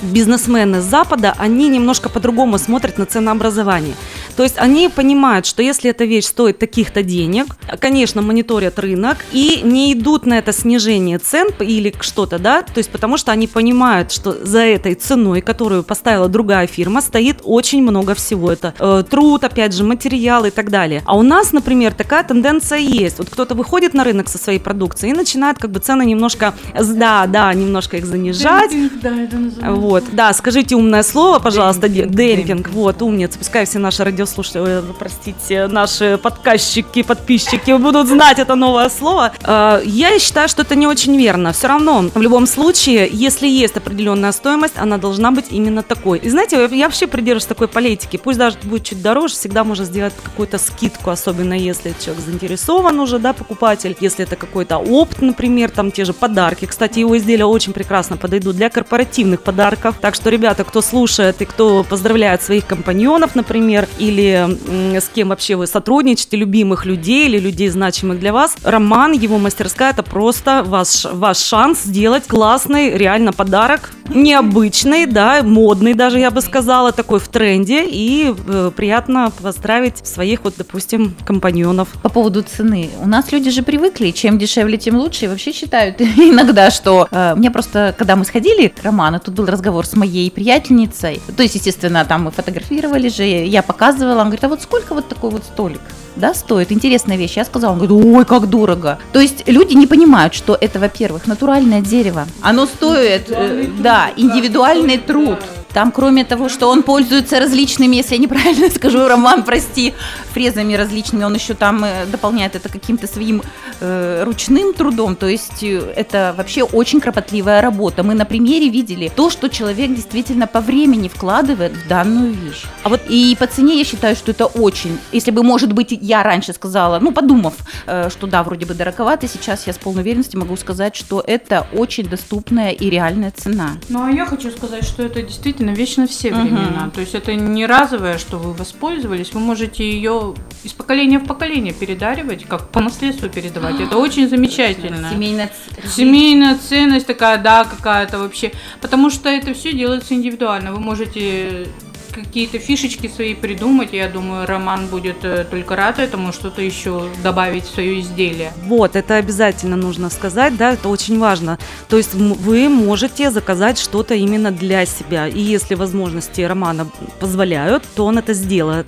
бизнесмены 0.02 0.82
Запада, 0.82 1.34
они 1.38 1.70
немножко 1.70 2.10
по-другому 2.10 2.58
смотрят 2.58 2.98
на 2.98 3.06
ценообразование. 3.06 3.96
То 4.36 4.44
есть 4.44 4.56
они 4.58 4.90
понимают, 4.90 5.46
что 5.46 5.62
если 5.62 5.90
эта 5.90 6.06
вещь 6.06 6.26
стоит 6.26 6.60
таких-то 6.60 7.04
денег, 7.04 7.48
конечно, 7.80 8.22
мониторят 8.22 8.80
рынок 8.80 9.18
и 9.32 9.62
не 9.64 9.94
идут 9.94 10.26
на 10.26 10.38
это 10.38 10.52
снижение 10.54 11.20
цен 11.20 11.50
или 11.60 11.94
что-то, 12.00 12.40
да, 12.40 12.62
то 12.62 12.78
есть 12.78 12.90
потому 12.90 13.18
что 13.18 13.32
они 13.32 13.48
понимают, 13.48 14.12
что 14.12 14.34
за 14.46 14.60
этой 14.60 14.96
ценой, 14.96 15.42
которую 15.42 15.84
поставила 15.84 16.28
другая 16.28 16.68
фирма, 16.68 17.02
стоит 17.02 17.38
очень 17.44 17.82
много 17.82 18.16
всего. 18.16 18.52
Это 18.52 18.74
э, 18.80 19.04
труд, 19.10 19.44
опять 19.44 19.74
же, 19.74 19.84
материалы 19.84 20.48
и 20.48 20.52
так 20.52 20.70
далее. 20.70 21.02
А 21.06 21.18
у 21.18 21.22
нас, 21.22 21.52
например, 21.52 21.94
такая 21.94 22.24
тенденция 22.24 22.80
есть. 22.80 23.18
Вот 23.18 23.30
кто-то 23.30 23.56
выходит 23.56 23.94
на 23.94 24.04
рынок 24.04 24.30
со 24.30 24.38
своей 24.38 24.60
продукцией 24.60 25.14
и 25.14 25.16
начинает 25.16 25.58
как 25.58 25.72
бы 25.72 25.80
цены 25.80 26.06
немножко, 26.06 26.54
да, 26.74 27.28
да, 27.28 27.54
немножко 27.54 27.98
их 27.98 28.06
занижать. 28.06 28.72
Да, 29.02 29.16
это 29.16 29.38
называется. 29.38 29.72
Вот, 29.72 30.04
да, 30.12 30.34
скажите 30.34 30.76
умное 30.76 31.04
слово, 31.04 31.40
пожалуйста, 31.40 31.90
Демпинг, 31.90 32.16
демпинг, 32.16 32.48
демпинг. 32.48 32.70
вот, 32.70 33.02
умница, 33.02 33.38
пускай 33.38 33.66
все 33.66 33.80
наши 33.80 34.04
радиослушатели, 34.24 34.82
простите, 34.98 35.68
наши 35.68 36.18
подказчики, 36.18 37.04
подписчики 37.04 37.78
будут 37.78 38.08
знать 38.08 38.40
это 38.40 38.56
новое 38.56 38.90
слово. 38.90 39.32
Э, 39.44 39.82
Я 39.86 40.20
считаю, 40.20 40.48
что 40.50 40.62
это 40.62 40.76
не 40.76 40.88
очень 40.88 41.18
верно. 41.18 41.52
Все 41.52 41.68
равно, 41.68 42.06
в 42.14 42.22
любом 42.22 42.48
случае, 42.48 43.10
если 43.12 43.48
есть 43.48 43.78
определенная 43.78 44.32
стоимость, 44.32 44.76
она 44.78 44.98
должна 44.98 45.32
быть 45.32 45.46
именно 45.52 45.84
такой. 45.84 46.20
И 46.20 46.30
знаете, 46.30 46.70
я 46.72 46.86
вообще 46.86 47.08
придерживаюсь 47.08 47.46
такой 47.46 47.68
политики, 47.68 48.18
пусть 48.18 48.38
даже 48.40 48.58
будет 48.64 48.84
чуть 48.84 49.02
дороже, 49.02 49.34
всегда 49.34 49.64
можно 49.64 49.86
сделать 49.86 50.14
какую-то 50.24 50.58
скидку, 50.58 51.10
особенно 51.10 51.54
если 51.54 51.94
человек 52.04 52.24
заинтересован 52.26 53.00
уже, 53.00 53.20
да, 53.20 53.34
покупатель, 53.34 53.96
если 54.00 54.26
это 54.26 54.36
какой-то 54.36 54.78
опт, 54.78 55.22
например, 55.22 55.72
там 55.72 55.92
те 55.92 56.06
же 56.06 56.14
подарки. 56.14 56.66
Кстати, 56.66 57.00
его 57.00 57.18
изделия 57.18 57.46
очень 57.46 57.74
прекрасно 57.74 58.18
подойдут 58.18 58.56
для 58.56 58.70
корпоративных 58.70 59.42
подарков. 59.42 59.96
Так 60.02 60.16
что, 60.16 60.30
ребята, 60.30 60.64
кто 60.64 60.82
слушает 60.82 61.42
и 61.42 61.46
кто 61.46 61.84
поздравляет 61.84 62.42
своих 62.42 62.66
компаньонов, 62.66 63.36
например, 63.36 63.88
или 63.98 64.13
м, 64.22 64.96
с 64.96 65.10
кем 65.14 65.30
вообще 65.30 65.56
вы 65.56 65.68
сотрудничаете, 65.68 66.38
любимых 66.38 66.86
людей 66.86 67.28
или 67.28 67.40
людей, 67.40 67.70
значимых 67.70 68.20
для 68.20 68.34
вас, 68.34 68.56
Роман, 68.64 69.12
его 69.14 69.38
мастерская, 69.38 69.92
это 69.92 70.04
просто 70.04 70.64
ваш, 70.66 71.06
ваш 71.06 71.38
шанс 71.38 71.84
сделать 71.84 72.28
классный 72.28 72.98
реально 72.98 73.34
подарок, 73.34 73.92
необычный, 74.10 75.06
да, 75.06 75.42
модный 75.44 75.94
даже, 75.94 76.20
я 76.20 76.32
бы 76.32 76.42
сказала, 76.42 76.92
такой 76.92 77.20
в 77.20 77.28
тренде, 77.28 77.86
и 77.86 78.34
э, 78.48 78.72
приятно 78.76 79.32
поздравить 79.42 80.06
своих, 80.06 80.44
вот, 80.44 80.56
допустим, 80.58 81.16
компаньонов. 81.26 81.90
По 82.02 82.10
поводу 82.10 82.44
цены. 82.44 82.90
У 83.02 83.08
нас 83.08 83.32
люди 83.32 83.50
же 83.50 83.64
привыкли, 83.64 84.12
чем 84.12 84.38
дешевле, 84.38 84.78
тем 84.78 84.96
лучше. 84.96 85.26
И 85.26 85.28
вообще 85.28 85.52
считают 85.52 86.02
иногда, 86.02 86.72
что... 86.72 87.08
э, 87.12 87.36
мне 87.36 87.52
просто, 87.52 87.96
когда 87.98 88.16
мы 88.16 88.26
сходили 88.26 88.68
к 88.68 88.84
Роману, 88.84 89.20
тут 89.20 89.34
был 89.34 89.46
разговор 89.46 89.86
с 89.86 89.94
моей 89.94 90.30
приятельницей. 90.32 91.22
То 91.36 91.44
есть, 91.44 91.56
естественно, 91.56 92.06
там 92.06 92.24
мы 92.24 92.32
фотографировали 92.32 93.10
же, 93.10 93.24
я 93.24 93.62
показывала. 93.64 94.03
Он 94.12 94.26
говорит, 94.28 94.44
а 94.44 94.50
вот 94.50 94.62
сколько 94.62 94.94
вот 94.94 95.08
такой 95.08 95.30
вот 95.30 95.44
столик? 95.44 95.82
Да, 96.16 96.34
стоит. 96.34 96.72
Интересная 96.72 97.18
вещь. 97.18 97.38
Я 97.38 97.46
сказала, 97.46 97.74
он 97.74 97.80
говорит, 97.80 98.06
ой, 98.06 98.26
как 98.26 98.48
дорого. 98.50 99.00
То 99.12 99.20
есть 99.20 99.48
люди 99.48 99.74
не 99.74 99.88
понимают, 99.88 100.34
что 100.34 100.58
это, 100.60 100.80
во-первых, 100.80 101.28
натуральное 101.28 101.82
дерево. 101.82 102.28
Оно 102.42 102.66
стоит, 102.66 103.30
э, 103.30 103.68
да, 103.80 104.12
индивидуальный 104.16 104.98
труд. 104.98 105.40
Там, 105.74 105.92
кроме 105.92 106.24
того, 106.24 106.50
что 106.50 106.70
он 106.70 106.84
пользуется 106.84 107.40
различными, 107.40 107.96
если 107.96 108.16
я 108.16 108.22
неправильно 108.22 108.70
скажу, 108.76 109.08
Роман, 109.08 109.44
прости, 109.44 109.94
фрезами 110.34 110.74
различными, 110.74 111.24
он 111.24 111.34
еще 111.36 111.54
там 111.54 111.84
э, 111.84 112.06
дополняет 112.06 112.56
это 112.56 112.70
каким-то 112.70 113.08
своим 113.08 113.42
э, 113.80 114.24
ручным 114.24 114.74
трудом. 114.74 115.16
То 115.16 115.28
есть 115.28 115.64
э, 115.64 115.94
это 115.96 116.34
вообще 116.38 116.64
очень 116.64 117.02
кропотливая 117.02 117.62
работа. 117.62 118.04
Мы 118.04 118.14
на 118.14 118.26
примере 118.26 118.70
видели 118.70 119.12
то, 119.16 119.30
что 119.30 119.50
человек 119.50 119.94
действительно 119.96 120.48
по 120.48 120.62
времени 120.62 121.08
вкладывает 121.08 121.74
в 121.74 121.88
данную 121.88 122.34
вещь. 122.34 122.64
А 122.84 122.90
вот 122.90 123.02
и 123.10 123.36
по 123.40 123.48
цене 123.48 123.78
я 123.78 123.84
считаю, 123.84 124.16
что 124.16 124.32
это 124.32 124.46
очень. 124.46 125.00
Если 125.12 125.32
бы, 125.32 125.44
может 125.44 125.74
быть, 125.74 125.92
я 125.92 126.24
раньше 126.24 126.54
сказала, 126.54 127.00
ну, 127.00 127.12
подумав, 127.12 127.54
э, 127.88 128.10
что 128.10 128.28
да, 128.28 128.44
вроде 128.44 128.66
бы 128.66 128.74
дороговато, 128.74 129.28
сейчас 129.28 129.68
я 129.68 129.74
с 129.74 129.78
полной 129.78 130.02
уверенностью 130.02 130.40
могу 130.40 130.56
сказать, 130.58 130.96
что 130.96 131.24
это 131.26 131.68
очень 131.74 132.08
доступная 132.08 132.72
и 132.72 132.90
реальная 132.90 133.32
цена. 133.32 133.72
Ну, 133.90 134.04
а 134.04 134.12
я 134.12 134.26
хочу 134.26 134.52
сказать, 134.52 134.84
что 134.84 135.04
это 135.04 135.22
действительно 135.22 135.63
вещь 135.72 135.96
на 135.98 136.08
все 136.08 136.34
времена. 136.34 136.92
То 136.94 137.02
есть 137.02 137.16
это 137.16 137.34
не 137.36 137.66
разовое, 137.66 138.18
что 138.18 138.38
вы 138.38 138.54
воспользовались. 138.54 139.34
Вы 139.34 139.40
можете 139.40 139.90
ее 139.90 140.34
из 140.64 140.74
поколения 140.74 141.20
в 141.20 141.26
поколение 141.26 141.74
передаривать, 141.74 142.46
как 142.46 142.70
по 142.70 142.80
наследству 142.82 143.30
передавать. 143.30 143.80
Это 143.80 143.98
очень 143.98 144.28
замечательно. 144.30 145.10
Семейная 145.12 145.48
ц- 145.48 145.88
Семейная 145.90 146.58
ценность 146.58 147.08
такая, 147.08 147.38
да, 147.38 147.64
какая-то 147.64 148.20
вообще. 148.20 148.52
Потому 148.82 149.10
что 149.10 149.30
это 149.30 149.54
все 149.54 149.72
делается 149.74 150.14
индивидуально. 150.14 150.72
Вы 150.74 150.80
можете 150.80 151.68
какие-то 152.14 152.60
фишечки 152.60 153.08
свои 153.08 153.34
придумать. 153.34 153.90
Я 153.94 154.08
думаю, 154.10 154.46
Роман 154.48 154.88
будет 154.88 155.24
э, 155.24 155.46
только 155.50 155.76
рад 155.76 156.00
этому, 156.00 156.32
что-то 156.32 156.62
еще 156.62 157.10
добавить 157.24 157.66
в 157.66 157.74
свое 157.74 158.00
изделие. 158.02 158.54
Вот, 158.66 158.96
это 158.96 159.16
обязательно 159.16 159.76
нужно 159.76 160.10
сказать, 160.10 160.56
да, 160.58 160.74
это 160.74 160.90
очень 160.90 161.20
важно. 161.20 161.58
То 161.90 161.98
есть 161.98 162.14
вы 162.14 162.70
можете 162.70 163.32
заказать 163.32 163.78
что-то 163.80 164.14
именно 164.14 164.52
для 164.52 164.86
себя, 164.86 165.28
и 165.28 165.40
если 165.40 165.76
возможности 165.76 166.42
Романа 166.42 166.88
позволяют, 167.20 167.84
то 167.96 168.06
он 168.06 168.18
это 168.18 168.34
сделает. 168.34 168.88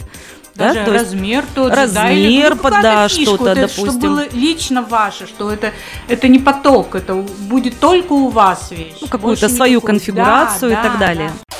Да, 0.55 0.73
Даже 0.73 0.85
то 0.85 0.93
есть 0.93 1.05
размер 1.11 1.43
тот 1.53 1.71
же, 1.71 1.75
да, 1.75 1.81
размер 2.03 2.11
или, 2.13 2.49
ну, 2.63 2.69
да, 2.81 3.09
что-то, 3.09 3.43
вот 3.43 3.55
допустим. 3.55 3.91
Что 3.91 3.99
было 3.99 4.23
лично 4.31 4.81
ваше, 4.83 5.27
что 5.27 5.51
это, 5.51 5.73
это 6.07 6.29
не 6.29 6.39
поток, 6.39 6.95
это 6.95 7.13
будет 7.13 7.77
только 7.77 8.13
у 8.13 8.29
вас 8.29 8.71
вещь. 8.71 8.93
ну, 9.01 9.07
какую-то 9.07 9.49
свою 9.49 9.79
никакой. 9.79 9.87
конфигурацию 9.95 10.71
Да, 10.71 10.79
и 10.79 10.83
так 10.83 10.93
да, 10.93 10.97
далее. 11.07 11.31
да. 11.49 11.55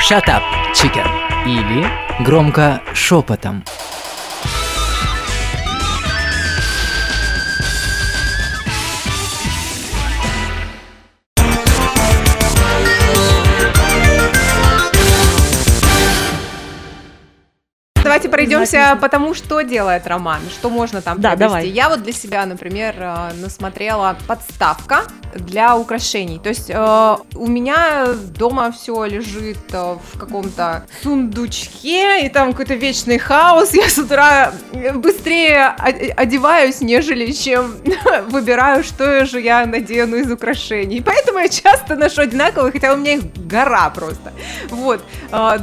Shut 0.00 0.24
up, 0.28 0.42
chicken. 0.74 1.06
Или 1.46 1.86
громко 2.24 2.80
шепотом. 2.94 3.62
Давайте 18.10 18.28
пройдемся 18.28 18.98
по 19.00 19.08
тому, 19.08 19.34
что 19.34 19.60
делает 19.60 20.04
Роман, 20.08 20.40
что 20.50 20.68
можно 20.68 21.00
там 21.00 21.20
Да, 21.20 21.28
приобрести. 21.28 21.48
давай. 21.48 21.68
Я 21.68 21.88
вот 21.88 22.02
для 22.02 22.12
себя, 22.12 22.44
например, 22.44 22.96
э, 22.98 23.30
насмотрела 23.40 24.16
подставка 24.26 25.02
для 25.36 25.76
украшений. 25.76 26.40
То 26.40 26.48
есть 26.48 26.70
э, 26.70 27.16
у 27.36 27.46
меня 27.46 28.08
дома 28.36 28.72
все 28.72 29.04
лежит 29.04 29.58
э, 29.72 29.96
в 30.12 30.18
каком-то 30.18 30.86
сундучке, 31.04 32.26
и 32.26 32.28
там 32.30 32.50
какой-то 32.50 32.74
вечный 32.74 33.18
хаос. 33.18 33.74
Я 33.74 33.88
с 33.88 33.96
утра 33.96 34.52
быстрее 34.94 35.66
одеваюсь, 35.68 36.80
нежели 36.80 37.30
чем 37.30 37.76
выбираю, 38.26 38.82
что 38.82 39.24
же 39.24 39.40
я 39.40 39.64
надену 39.66 40.16
из 40.16 40.28
украшений. 40.32 41.00
Поэтому 41.00 41.38
я 41.38 41.48
часто 41.48 41.94
ношу 41.94 42.22
одинаковые, 42.22 42.72
хотя 42.72 42.92
у 42.92 42.96
меня 42.96 43.14
их 43.14 43.22
гора 43.46 43.88
просто. 43.90 44.32
Вот. 44.70 45.00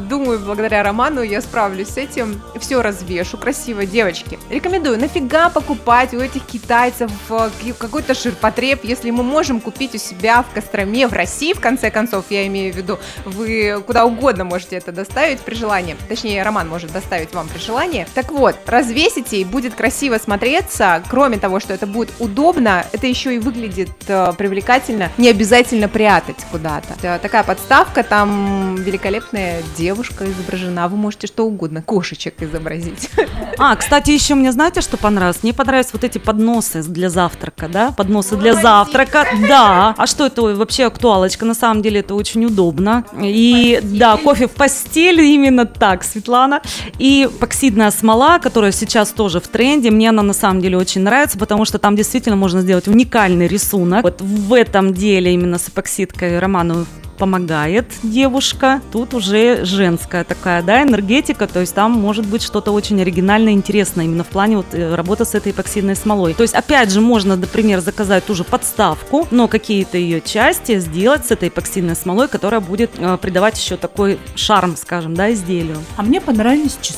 Думаю, 0.07 0.39
благодаря 0.39 0.81
Роману 0.81 1.21
я 1.23 1.41
справлюсь 1.41 1.89
с 1.89 1.97
этим. 1.97 2.36
Все 2.59 2.81
развешу 2.81 3.37
красиво, 3.37 3.85
девочки. 3.85 4.39
Рекомендую, 4.49 4.99
нафига 4.99 5.49
покупать 5.49 6.13
у 6.13 6.19
этих 6.19 6.45
китайцев 6.45 7.11
э, 7.29 7.49
какой-то 7.77 8.13
ширпотреб, 8.13 8.83
если 8.83 9.11
мы 9.11 9.23
можем 9.23 9.59
купить 9.59 9.95
у 9.95 9.97
себя 9.97 10.43
в 10.43 10.53
Костроме, 10.53 11.07
в 11.07 11.13
России, 11.13 11.53
в 11.53 11.59
конце 11.59 11.91
концов, 11.91 12.25
я 12.29 12.47
имею 12.47 12.73
в 12.73 12.77
виду, 12.77 12.99
вы 13.25 13.83
куда 13.85 14.05
угодно 14.05 14.43
можете 14.43 14.75
это 14.75 14.91
доставить 14.91 15.39
при 15.39 15.55
желании. 15.55 15.95
Точнее, 16.07 16.43
Роман 16.43 16.67
может 16.67 16.91
доставить 16.91 17.33
вам 17.33 17.47
при 17.47 17.59
желании. 17.59 18.07
Так 18.13 18.31
вот, 18.31 18.55
развесите 18.65 19.37
и 19.41 19.45
будет 19.45 19.75
красиво 19.75 20.17
смотреться. 20.17 21.03
Кроме 21.09 21.37
того, 21.37 21.59
что 21.59 21.73
это 21.73 21.87
будет 21.87 22.11
удобно, 22.19 22.85
это 22.91 23.07
еще 23.07 23.35
и 23.35 23.39
выглядит 23.39 23.89
э, 24.07 24.33
привлекательно. 24.37 25.11
Не 25.17 25.29
обязательно 25.29 25.87
прятать 25.87 26.45
куда-то. 26.51 26.95
Это 26.97 27.19
такая 27.21 27.43
подставка, 27.43 28.03
там 28.03 28.75
великолепная 28.75 29.61
девушка 29.77 30.25
изображена. 30.25 30.87
Вы 30.87 30.97
можете 30.97 31.27
что 31.27 31.45
угодно, 31.45 31.81
кошечек 31.81 32.26
изобразить. 32.39 33.09
А, 33.57 33.75
кстати, 33.75 34.11
еще 34.11 34.35
мне 34.35 34.51
знаете, 34.51 34.81
что 34.81 34.97
понравилось? 34.97 35.39
Мне 35.43 35.53
понравились 35.53 35.89
вот 35.93 36.03
эти 36.03 36.17
подносы 36.17 36.83
для 36.83 37.09
завтрака, 37.09 37.67
да? 37.67 37.91
Подносы 37.91 38.35
для 38.35 38.53
завтрака, 38.53 39.25
да. 39.47 39.95
А 39.97 40.07
что 40.07 40.25
это 40.25 40.41
вообще 40.41 40.85
актуалочка? 40.85 41.45
На 41.45 41.53
самом 41.53 41.81
деле 41.81 42.01
это 42.01 42.13
очень 42.15 42.45
удобно. 42.45 43.03
И 43.21 43.79
да, 43.81 44.17
кофе 44.17 44.47
в 44.47 44.51
постель, 44.51 45.21
именно 45.21 45.65
так, 45.65 46.03
Светлана. 46.03 46.61
И 46.99 47.25
эпоксидная 47.25 47.91
смола, 47.91 48.39
которая 48.39 48.71
сейчас 48.71 49.09
тоже 49.09 49.39
в 49.39 49.47
тренде, 49.47 49.91
мне 49.91 50.09
она 50.09 50.23
на 50.23 50.33
самом 50.33 50.61
деле 50.61 50.77
очень 50.77 51.01
нравится, 51.01 51.37
потому 51.37 51.65
что 51.65 51.79
там 51.79 51.95
действительно 51.95 52.35
можно 52.35 52.61
сделать 52.61 52.87
уникальный 52.87 53.47
рисунок. 53.47 54.03
Вот 54.03 54.21
в 54.21 54.53
этом 54.53 54.93
деле 54.93 55.33
именно 55.33 55.57
с 55.57 55.69
эпоксидкой 55.69 56.39
Роману 56.39 56.85
помогает 57.17 57.85
девушка, 58.03 58.81
тут 58.91 59.13
уже 59.13 59.65
женская 59.65 60.23
такая, 60.23 60.61
да, 60.63 60.83
энергетика, 60.83 61.47
то 61.47 61.59
есть 61.59 61.73
там 61.75 61.91
может 61.91 62.25
быть 62.25 62.41
что-то 62.41 62.71
очень 62.71 63.01
оригинальное, 63.01 63.53
интересное 63.53 64.05
именно 64.05 64.23
в 64.23 64.27
плане 64.27 64.57
вот 64.57 64.67
э, 64.73 64.95
работы 64.95 65.25
с 65.25 65.33
этой 65.35 65.51
эпоксидной 65.51 65.95
смолой. 65.95 66.33
То 66.33 66.43
есть 66.43 66.53
опять 66.53 66.91
же 66.91 67.01
можно, 67.01 67.35
например, 67.35 67.79
заказать 67.81 68.25
ту 68.25 68.35
же 68.35 68.43
подставку, 68.43 69.27
но 69.31 69.47
какие-то 69.47 69.97
ее 69.97 70.21
части 70.21 70.79
сделать 70.79 71.25
с 71.25 71.31
этой 71.31 71.49
эпоксидной 71.49 71.95
смолой, 71.95 72.27
которая 72.27 72.61
будет 72.61 72.91
э, 72.97 73.17
придавать 73.21 73.57
еще 73.57 73.77
такой 73.77 74.19
шарм, 74.35 74.75
скажем, 74.77 75.15
да, 75.15 75.31
изделию. 75.33 75.77
А 75.95 76.03
мне 76.03 76.21
понравились 76.21 76.77
часы. 76.81 76.97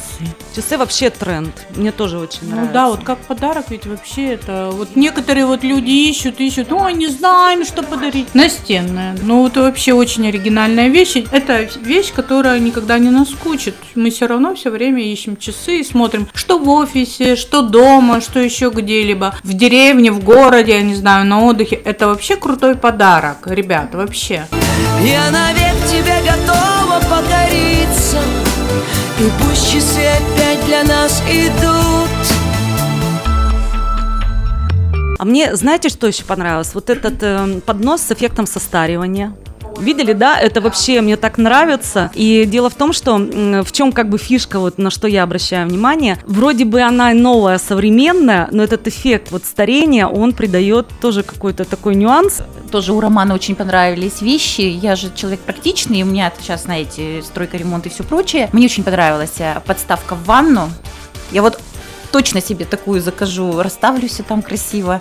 Часы 0.56 0.78
вообще 0.78 1.10
тренд, 1.10 1.54
мне 1.76 1.92
тоже 1.92 2.18
очень 2.20 2.40
Ну 2.44 2.52
нравится. 2.52 2.74
да, 2.74 2.90
вот 2.90 3.04
как 3.04 3.20
подарок, 3.20 3.66
ведь 3.70 3.86
вообще 3.86 4.34
это... 4.34 4.70
Вот 4.74 4.96
некоторые 4.96 5.46
вот 5.46 5.64
люди 5.64 5.90
ищут, 6.10 6.40
ищут, 6.40 6.72
ой, 6.72 6.94
не 6.94 7.08
знаем, 7.08 7.64
что 7.66 7.84
подарить. 7.84 8.34
Настенная. 8.36 9.16
Ну 9.22 9.44
вот 9.44 9.56
вообще 9.58 9.94
очень 9.94 10.09
оригинальная 10.18 10.88
вещь. 10.88 11.16
Это 11.32 11.68
вещь, 11.82 12.12
которая 12.14 12.60
никогда 12.60 12.98
не 12.98 13.10
наскучит. 13.10 13.76
Мы 13.96 14.10
все 14.10 14.28
равно 14.28 14.56
все 14.56 14.70
время 14.70 15.04
ищем 15.04 15.38
часы 15.38 15.80
и 15.80 15.84
смотрим, 15.84 16.28
что 16.34 16.58
в 16.60 16.68
офисе, 16.70 17.36
что 17.36 17.62
дома, 17.62 18.22
что 18.22 18.40
еще 18.40 18.70
где-либо. 18.70 19.36
В 19.44 19.54
деревне, 19.54 20.12
в 20.12 20.24
городе, 20.24 20.74
я 20.74 20.82
не 20.82 20.96
знаю, 20.96 21.26
на 21.26 21.46
отдыхе. 21.46 21.76
Это 21.76 22.08
вообще 22.08 22.36
крутой 22.36 22.76
подарок, 22.76 23.46
ребят, 23.46 23.94
вообще. 23.94 24.48
Я 25.04 25.32
навек 25.32 25.76
тебе 25.88 26.16
готова 26.30 27.00
покориться 27.10 28.20
И 29.20 29.30
пусть 29.42 29.72
часы 29.72 30.02
опять 30.02 30.66
для 30.66 30.84
нас 30.84 31.22
идут 31.32 32.10
А 35.20 35.26
мне, 35.26 35.56
знаете, 35.56 35.90
что 35.90 36.08
еще 36.08 36.24
понравилось? 36.24 36.74
Вот 36.74 36.90
этот 36.90 37.22
э, 37.22 37.60
поднос 37.66 38.02
с 38.02 38.12
эффектом 38.12 38.48
состаривания. 38.48 39.34
Видели, 39.80 40.14
да? 40.14 40.40
Это 40.40 40.62
вообще 40.62 41.02
мне 41.02 41.18
так 41.18 41.38
нравится. 41.38 42.12
И 42.14 42.46
дело 42.46 42.70
в 42.70 42.76
том, 42.76 42.94
что 42.94 43.18
в 43.18 43.72
чем 43.72 43.92
как 43.92 44.10
бы 44.10 44.18
фишка, 44.18 44.60
вот 44.60 44.78
на 44.78 44.90
что 44.92 45.08
я 45.08 45.24
обращаю 45.24 45.68
внимание. 45.68 46.18
Вроде 46.26 46.66
бы 46.66 46.82
она 46.82 47.14
новая, 47.14 47.58
современная, 47.58 48.48
но 48.52 48.64
этот 48.64 48.88
эффект 48.88 49.32
вот 49.32 49.46
старения, 49.46 50.08
он 50.08 50.34
придает 50.34 50.88
тоже 51.02 51.24
какой-то 51.24 51.66
такой 51.66 51.96
нюанс. 51.96 52.42
Тоже 52.72 52.94
у 52.94 53.00
Романа 53.00 53.34
очень 53.34 53.56
понравились 53.56 54.22
вещи. 54.22 54.62
Я 54.62 54.96
же 54.96 55.12
человек 55.16 55.40
практичный, 55.40 56.04
у 56.04 56.06
меня 56.06 56.32
сейчас, 56.40 56.64
знаете, 56.64 57.22
стройка, 57.24 57.58
ремонт 57.58 57.86
и 57.86 57.90
все 57.90 58.04
прочее. 58.04 58.50
Мне 58.54 58.66
очень 58.66 58.84
понравилась 58.84 59.40
э, 59.40 59.62
подставка 59.66 60.16
в 60.16 60.26
ванну. 60.26 60.70
Я 61.32 61.42
вот 61.42 61.60
точно 62.12 62.42
себе 62.42 62.66
такую 62.66 63.02
закажу, 63.02 63.62
расставлю 63.62 64.08
все 64.08 64.24
там 64.24 64.42
красиво. 64.42 65.00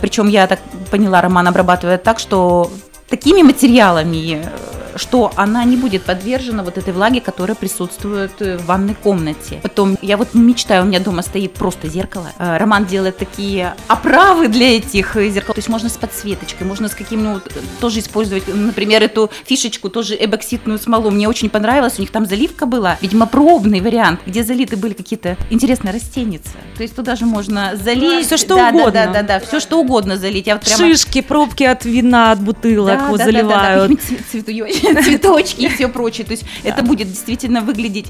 Причем 0.00 0.28
я 0.28 0.46
так 0.46 0.60
поняла, 0.92 1.20
Роман 1.20 1.48
обрабатывает 1.48 2.04
так, 2.04 2.20
что 2.20 2.70
такими 3.08 3.42
материалами, 3.42 4.42
э, 4.42 4.98
что 4.98 5.32
она 5.36 5.64
не 5.64 5.76
будет 5.76 6.04
подвержена 6.04 6.62
вот 6.62 6.78
этой 6.78 6.92
влаге, 6.92 7.20
которая 7.20 7.54
присутствует 7.54 8.32
э, 8.40 8.58
в 8.58 8.66
ванной 8.66 8.94
комнате. 8.94 9.60
Потом, 9.62 9.96
я 10.02 10.16
вот 10.16 10.34
мечтаю, 10.34 10.82
у 10.82 10.86
меня 10.86 11.00
дома 11.00 11.22
стоит 11.22 11.54
просто 11.54 11.88
зеркало. 11.88 12.32
Э, 12.38 12.56
Роман 12.56 12.86
делает 12.86 13.18
такие 13.18 13.74
оправы 13.88 14.48
для 14.48 14.76
этих 14.76 15.16
зеркал. 15.16 15.54
То 15.54 15.58
есть 15.58 15.68
можно 15.68 15.88
с 15.88 15.96
подсветочкой, 15.96 16.66
можно 16.66 16.88
с 16.88 16.94
каким-нибудь, 16.94 17.42
тоже 17.80 18.00
использовать, 18.00 18.44
например, 18.48 19.02
эту 19.02 19.30
фишечку, 19.44 19.88
тоже 19.88 20.16
эбоксидную 20.18 20.78
смолу. 20.78 21.10
Мне 21.10 21.28
очень 21.28 21.50
понравилось, 21.50 21.94
у 21.98 22.00
них 22.00 22.10
там 22.10 22.26
заливка 22.26 22.66
была, 22.66 22.96
видимо, 23.00 23.26
пробный 23.26 23.80
вариант, 23.80 24.20
где 24.26 24.42
залиты 24.42 24.76
были 24.76 24.94
какие-то 24.94 25.36
интересные 25.50 25.92
растеницы. 25.92 26.50
То 26.76 26.82
есть 26.82 26.96
туда 26.96 27.16
же 27.16 27.26
можно 27.26 27.76
залить. 27.76 28.26
Всё, 28.26 28.36
что 28.36 28.56
да, 28.56 28.68
угодно. 28.70 28.92
Да, 28.92 29.06
да, 29.06 29.12
да, 29.12 29.22
да, 29.22 29.40
все 29.40 29.60
что 29.60 29.78
угодно 29.80 30.16
залить. 30.16 30.46
Я 30.46 30.54
вот 30.54 30.64
прямо... 30.64 30.78
Шишки, 30.78 31.20
пробки 31.20 31.64
от 31.64 31.84
вина, 31.84 32.32
от 32.32 32.40
бутылок 32.40 32.96
вот 33.10 33.20
заливают. 33.20 34.00
цветочки, 34.30 35.02
цветочки 35.02 35.60
и 35.62 35.68
все 35.68 35.88
прочее. 35.88 36.26
То 36.26 36.32
есть 36.32 36.44
это 36.62 36.82
будет 36.82 37.08
действительно 37.08 37.60
выглядеть 37.60 38.06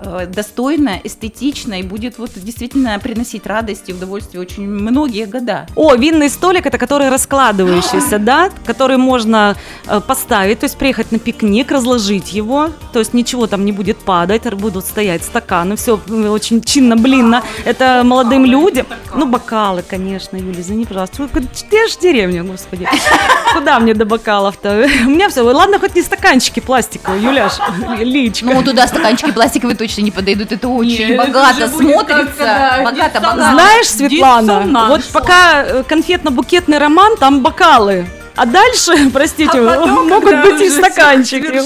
э, 0.00 0.26
достойно, 0.26 1.00
эстетично 1.04 1.80
и 1.80 1.82
будет 1.82 2.18
вот 2.18 2.30
действительно 2.34 2.98
приносить 2.98 3.46
радость 3.46 3.88
и 3.88 3.92
удовольствие 3.92 4.40
очень 4.40 4.66
многие 4.66 5.26
года. 5.26 5.66
О, 5.76 5.94
винный 5.94 6.30
столик, 6.30 6.66
это 6.66 6.78
который 6.78 7.08
раскладывающийся, 7.08 8.18
да, 8.20 8.50
который 8.64 8.96
можно 8.96 9.56
э, 9.86 10.00
поставить, 10.00 10.60
то 10.60 10.64
есть 10.64 10.76
приехать 10.76 11.12
на 11.12 11.18
пикник, 11.18 11.70
разложить 11.70 12.32
его, 12.32 12.70
то 12.92 12.98
есть 12.98 13.14
ничего 13.14 13.46
там 13.46 13.64
не 13.64 13.72
будет 13.72 13.98
падать, 13.98 14.46
будут 14.56 14.84
стоять 14.84 15.22
стаканы, 15.24 15.76
все 15.76 16.00
очень 16.28 16.62
чинно-блинно. 16.62 17.42
Это 17.64 18.02
молодым 18.04 18.44
людям. 18.44 18.86
Ну, 19.14 19.26
бокалы, 19.26 19.82
конечно, 19.82 20.36
Юля, 20.36 20.60
извини, 20.60 20.84
пожалуйста. 20.84 21.28
Где 21.32 21.88
же 21.88 21.98
деревня, 22.00 22.42
господи? 22.42 22.88
Куда 23.54 23.78
мне 23.80 23.94
до 23.94 24.04
бокалов-то? 24.26 24.86
У 25.06 25.10
меня 25.10 25.28
все, 25.28 25.42
ладно, 25.42 25.78
хоть 25.78 25.94
не 25.94 26.02
стаканчики 26.02 26.60
пластиковые, 26.60 27.22
Юляш, 27.22 27.52
личка. 28.00 28.46
Ну, 28.46 28.62
туда 28.62 28.86
стаканчики 28.86 29.30
пластиковые 29.30 29.76
точно 29.76 30.02
не 30.02 30.10
подойдут, 30.10 30.52
это 30.52 30.68
очень 30.68 31.08
Нет, 31.08 31.10
это 31.10 31.26
богато 31.26 31.68
будет 31.68 31.90
смотрится. 31.92 32.38
да, 32.38 32.80
Богато, 32.84 33.20
богато. 33.20 33.50
Знаешь, 33.52 33.88
Светлана, 33.88 34.88
вот 34.88 35.04
пока 35.12 35.62
э, 35.62 35.82
конфетно-букетный 35.88 36.78
роман, 36.78 37.16
там 37.16 37.40
бокалы. 37.42 38.06
А 38.34 38.44
дальше, 38.44 39.10
простите, 39.12 39.58
А 39.60 39.66
потом, 39.66 40.08
могут 40.08 40.42
быть 40.42 40.60
и 40.60 40.70
стаканчики. 40.70 41.60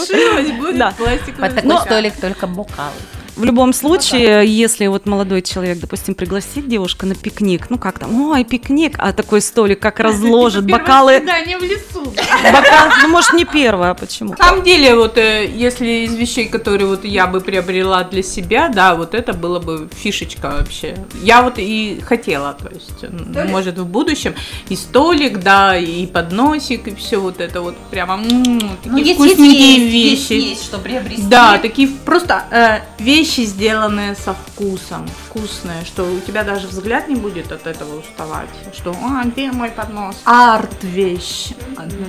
Да. 0.74 0.94
Под 1.38 1.54
такой 1.54 1.78
столик 1.80 2.14
только 2.20 2.46
бокалы. 2.46 2.92
В 3.40 3.44
любом 3.44 3.72
случае, 3.72 4.46
если 4.46 4.86
вот 4.86 5.06
молодой 5.06 5.40
человек, 5.40 5.78
допустим, 5.78 6.14
пригласит 6.14 6.68
девушку 6.68 7.06
на 7.06 7.14
пикник, 7.14 7.70
ну 7.70 7.78
как 7.78 7.98
там, 7.98 8.28
ой, 8.30 8.44
пикник, 8.44 8.96
а 8.98 9.14
такой 9.14 9.40
столик 9.40 9.80
как 9.80 9.98
разложит, 10.06 10.66
бокалы, 10.70 11.16
свидание 11.16 11.56
в 11.56 11.62
лесу. 11.62 12.04
бокал, 12.44 12.88
ну 13.02 13.08
может 13.08 13.32
не 13.32 13.46
первое, 13.46 13.92
а 13.92 13.94
почему? 13.94 14.32
На 14.32 14.36
самом 14.36 14.62
деле, 14.62 14.94
вот 14.94 15.16
э, 15.16 15.50
если 15.56 16.04
из 16.04 16.14
вещей, 16.16 16.48
которые 16.50 16.86
вот 16.86 17.06
я 17.06 17.26
бы 17.26 17.40
приобрела 17.40 18.04
для 18.04 18.22
себя, 18.22 18.68
да, 18.68 18.94
вот 18.94 19.14
это 19.14 19.32
было 19.32 19.58
бы 19.58 19.88
фишечка 19.90 20.56
вообще. 20.58 20.98
Я 21.22 21.40
вот 21.40 21.54
и 21.56 21.98
хотела, 22.06 22.52
то 22.52 22.68
есть, 22.68 23.02
м, 23.04 23.48
может, 23.50 23.78
в 23.78 23.86
будущем 23.86 24.34
и 24.68 24.76
столик, 24.76 25.38
да, 25.40 25.78
и 25.78 26.04
подносик, 26.06 26.88
и 26.88 26.94
все 26.94 27.16
вот 27.16 27.40
это 27.40 27.62
вот 27.62 27.74
прямо 27.90 28.16
м, 28.16 28.60
такие 28.82 28.92
Ну, 28.92 28.98
есть, 28.98 29.08
есть, 29.08 29.14
вкусненькие 29.18 29.76
есть, 29.78 29.94
есть, 29.94 30.30
вещи. 30.30 30.42
есть, 30.50 30.64
что 30.66 30.76
приобрести. 30.78 31.22
Да, 31.22 31.56
такие 31.56 31.88
просто 31.88 32.44
э, 32.50 32.80
вещи, 33.02 33.29
сделанные 33.38 34.14
со 34.14 34.34
вкусом, 34.34 35.06
вкусные, 35.28 35.84
что 35.84 36.04
у 36.04 36.20
тебя 36.20 36.42
даже 36.44 36.66
взгляд 36.66 37.08
не 37.08 37.16
будет 37.16 37.52
от 37.52 37.66
этого 37.66 38.00
уставать, 38.00 38.48
что, 38.74 38.94
а, 39.02 39.24
где 39.24 39.52
мой 39.52 39.70
поднос? 39.70 40.16
Арт-вещь, 40.24 41.52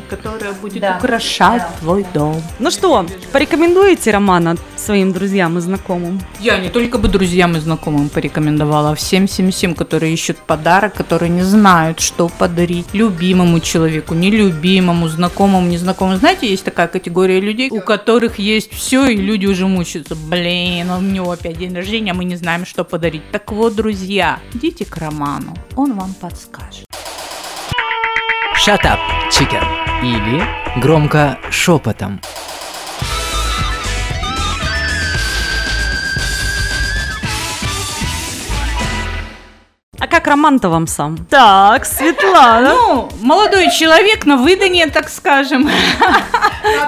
которая 0.10 0.54
будет 0.54 0.82
Да, 0.82 0.98
украшать 0.98 1.62
да. 1.62 1.70
твой 1.80 2.06
дом. 2.14 2.42
Ну 2.60 2.72
что, 2.72 3.06
порекомендуете 3.32 4.12
романа 4.12 4.58
своим 4.76 5.12
друзьям 5.14 5.58
и 5.58 5.62
знакомым? 5.62 6.22
Я 6.40 6.58
не 6.58 6.70
только 6.70 6.98
бы 6.98 7.08
друзьям 7.08 7.56
и 7.56 7.60
знакомым 7.60 8.10
порекомендовала, 8.10 8.92
а 8.92 8.96
всем 8.96 9.28
всем 9.28 9.52
всем, 9.52 9.76
которые 9.76 10.14
ищут 10.14 10.38
подарок, 10.38 10.94
которые 10.94 11.30
не 11.30 11.44
знают, 11.44 12.00
что 12.00 12.30
подарить 12.30 12.88
любимому 12.94 13.60
человеку, 13.60 14.14
нелюбимому, 14.16 15.08
знакомому, 15.08 15.68
незнакомому. 15.68 16.18
Знаете, 16.18 16.50
есть 16.50 16.64
такая 16.64 16.88
категория 16.88 17.40
людей, 17.40 17.70
у 17.72 17.82
которых 17.82 18.40
есть 18.40 18.72
все, 18.74 19.06
и 19.08 19.16
люди 19.16 19.46
уже 19.46 19.68
мучаются. 19.68 20.16
Блин, 20.16 20.90
у 20.92 21.02
него 21.12 21.32
опять 21.32 21.58
день 21.58 21.76
рождения, 21.76 22.14
мы 22.14 22.26
не 22.26 22.36
знаем, 22.36 22.66
что 22.66 22.84
подарить. 22.84 23.24
Так 23.32 23.52
вот, 23.52 23.76
друзья, 23.76 24.40
идите 24.54 24.86
к 24.86 24.98
Роману, 24.98 25.54
он 25.76 25.98
вам 25.98 26.14
подскажет. 26.14 26.86
Shut 28.66 28.84
up, 28.84 29.00
chicken. 29.32 29.64
Или 30.04 30.44
громко 30.80 31.38
шепотом. 31.50 32.22
А 40.02 40.08
как 40.08 40.26
роман-то 40.26 40.70
вам 40.70 40.88
сам? 40.88 41.16
Так, 41.30 41.86
Светлана. 41.86 42.74
Ну, 42.74 43.10
молодой 43.22 43.70
человек 43.70 44.26
на 44.26 44.36
выданье, 44.38 44.88
так 44.88 45.10
скажем. 45.10 45.70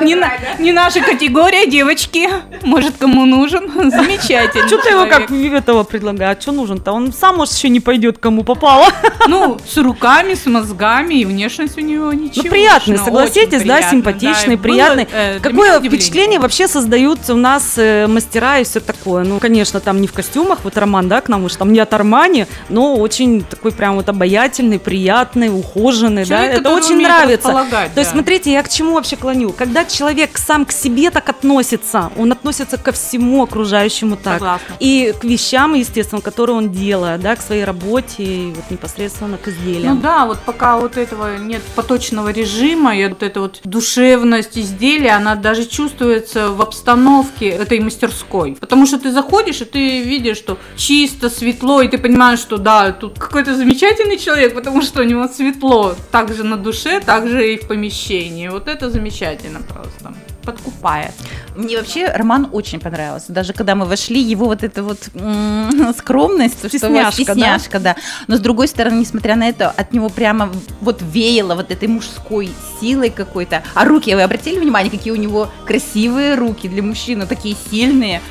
Не, 0.02 0.16
на- 0.16 0.32
не 0.58 0.72
наша 0.72 1.00
категория, 1.00 1.68
девочки. 1.68 2.28
Может, 2.64 2.98
кому 2.98 3.26
нужен? 3.26 3.70
Замечательно. 3.92 4.68
Что 4.68 4.78
ты 4.80 4.90
его 4.90 5.06
как 5.06 5.30
этого 5.32 5.84
предлагаешь? 5.84 6.42
Что 6.42 6.54
нужен-то? 6.54 6.92
Он 6.92 7.14
сам, 7.14 7.38
может, 7.38 7.54
еще 7.54 7.70
не 7.70 7.80
пойдет, 7.80 8.18
кому 8.18 8.44
попало. 8.44 8.88
Ну, 9.28 9.58
с 9.66 9.78
руками, 9.78 10.34
с 10.34 10.46
мозгами, 10.48 11.14
и 11.16 11.26
внешность 11.26 11.78
у 11.78 11.82
него 11.82 12.12
ничего. 12.12 12.44
Ну, 12.44 12.50
приятный, 12.50 12.98
согласитесь, 12.98 13.64
да, 13.64 13.82
симпатичный, 13.82 14.58
да, 14.58 14.62
приятный. 14.62 15.06
было, 15.06 15.14
э, 15.16 15.40
Какое 15.40 15.80
впечатление 15.80 16.40
вообще 16.40 16.68
создают 16.68 17.20
у 17.30 17.36
нас 17.36 17.76
э, 17.78 18.06
мастера 18.08 18.60
и 18.60 18.64
все 18.66 18.82
такое? 18.82 19.24
Ну, 19.24 19.40
конечно, 19.40 19.80
там 19.80 20.02
не 20.02 20.08
в 20.08 20.14
костюмах, 20.14 20.60
вот 20.64 20.78
Роман, 20.78 21.08
да, 21.08 21.22
к 21.22 21.30
нам 21.30 21.46
уж 21.46 21.56
там 21.56 21.72
не 21.72 21.80
от 21.80 21.94
Армани, 21.94 22.48
но 22.68 22.96
очень 23.04 23.44
такой 23.44 23.72
прям 23.72 23.96
вот 23.96 24.10
обаятельный, 24.10 24.80
приятный, 24.80 25.50
ухоженный, 25.50 26.26
да, 26.26 26.38
Человек, 26.38 26.52
это 26.54 26.64
который 26.64 26.84
очень 26.84 27.02
нравится. 27.02 27.50
То 27.70 27.82
есть, 27.84 27.96
да. 27.96 28.04
смотрите, 28.06 28.52
я 28.52 28.64
к 28.64 28.70
чему 28.70 28.94
вообще 28.94 29.16
клоню? 29.16 29.52
Когда 29.52 29.86
человек 29.86 30.38
сам 30.38 30.66
к 30.66 30.72
себе 30.72 31.12
так 31.12 31.30
относится, 31.30 32.12
он 32.18 32.32
относится 32.32 32.78
ко 32.78 32.92
всему 32.92 33.44
окружающему 33.44 34.16
так. 34.16 34.36
Согласна. 34.36 34.76
И 34.80 35.14
к 35.20 35.24
вещам, 35.24 35.74
естественно, 35.74 36.22
которые 36.22 36.58
он 36.58 36.72
делает, 36.72 37.22
да, 37.22 37.36
к 37.36 37.42
своей 37.42 37.64
работе 37.64 38.24
и 38.24 38.54
вот 38.56 38.72
непосредственно 38.72 39.38
к 39.38 39.48
изделиям. 39.48 39.96
Ну 39.96 40.02
да, 40.02 40.26
вот 40.26 40.40
пока 40.40 40.78
вот 40.78 40.98
этого 40.98 41.38
нет 41.38 41.62
поточного 41.76 42.30
режима, 42.30 42.96
и 42.96 43.08
вот 43.08 43.24
эта 43.24 43.42
вот 43.42 43.60
душевность 43.64 44.58
изделия, 44.58 45.12
она 45.12 45.36
даже 45.36 45.66
чувствуется 45.66 46.50
в 46.50 46.62
обстановке 46.62 47.50
этой 47.50 47.80
мастерской. 47.80 48.56
Потому 48.60 48.86
что 48.86 48.98
ты 48.98 49.12
заходишь, 49.12 49.62
и 49.62 49.66
ты 49.66 50.02
видишь, 50.02 50.38
что 50.38 50.58
чисто, 50.78 51.30
светло, 51.30 51.82
и 51.82 51.88
ты 51.88 51.98
понимаешь, 51.98 52.40
что 52.40 52.58
да, 52.58 52.93
тут 52.94 53.20
какой-то 53.20 53.56
замечательный 53.56 54.18
человек, 54.18 54.54
потому 54.56 54.82
что 54.82 55.02
у 55.02 55.04
него 55.04 55.28
светло 55.28 55.96
так 56.12 56.34
же 56.34 56.44
на 56.44 56.58
душе, 56.58 57.00
так 57.00 57.28
же 57.28 57.54
и 57.54 57.58
в 57.58 57.68
помещении. 57.68 58.48
Вот 58.50 58.68
это 58.68 58.90
замечательно 58.90 59.60
просто. 59.62 60.14
Подкупает. 60.44 61.12
Мне 61.56 61.78
вообще 61.78 62.08
роман 62.08 62.50
очень 62.52 62.80
понравился. 62.80 63.32
Даже 63.32 63.54
когда 63.54 63.76
мы 63.76 63.86
вошли, 63.86 64.22
его 64.22 64.46
вот 64.46 64.62
эта 64.64 64.84
вот 64.84 65.10
м, 65.16 65.94
скромность, 65.98 66.62
то, 66.62 66.68
что 66.68 66.78
Стесняшка, 66.80 67.24
да? 67.26 67.34
стесняшка, 67.34 67.80
да. 67.80 67.96
Но 68.28 68.36
с 68.36 68.40
другой 68.42 68.68
стороны, 68.68 69.00
несмотря 69.00 69.36
на 69.38 69.48
это, 69.48 69.70
от 69.70 69.94
него 69.94 70.10
прямо 70.10 70.50
вот 70.82 71.02
веяло 71.02 71.56
вот 71.56 71.72
этой 71.72 71.88
мужской 71.88 72.50
силой 72.82 73.10
какой-то. 73.10 73.64
А 73.74 73.86
руки, 73.86 74.14
вы 74.14 74.22
обратили 74.22 74.60
внимание, 74.60 74.92
какие 74.92 75.14
у 75.14 75.18
него 75.18 75.50
красивые 75.66 76.36
руки 76.36 76.68
для 76.68 76.84
мужчины, 76.84 77.26
такие 77.26 77.56
сильные. 77.72 78.22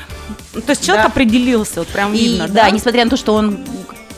То 0.52 0.70
есть 0.70 0.84
человек 0.84 1.06
Да. 1.06 1.10
определился, 1.12 1.80
вот 1.80 1.88
прям 1.88 2.12
И, 2.12 2.18
видно, 2.18 2.46
да, 2.48 2.68
несмотря 2.70 3.04
на 3.04 3.10
то, 3.10 3.16
что 3.16 3.32
он 3.34 3.58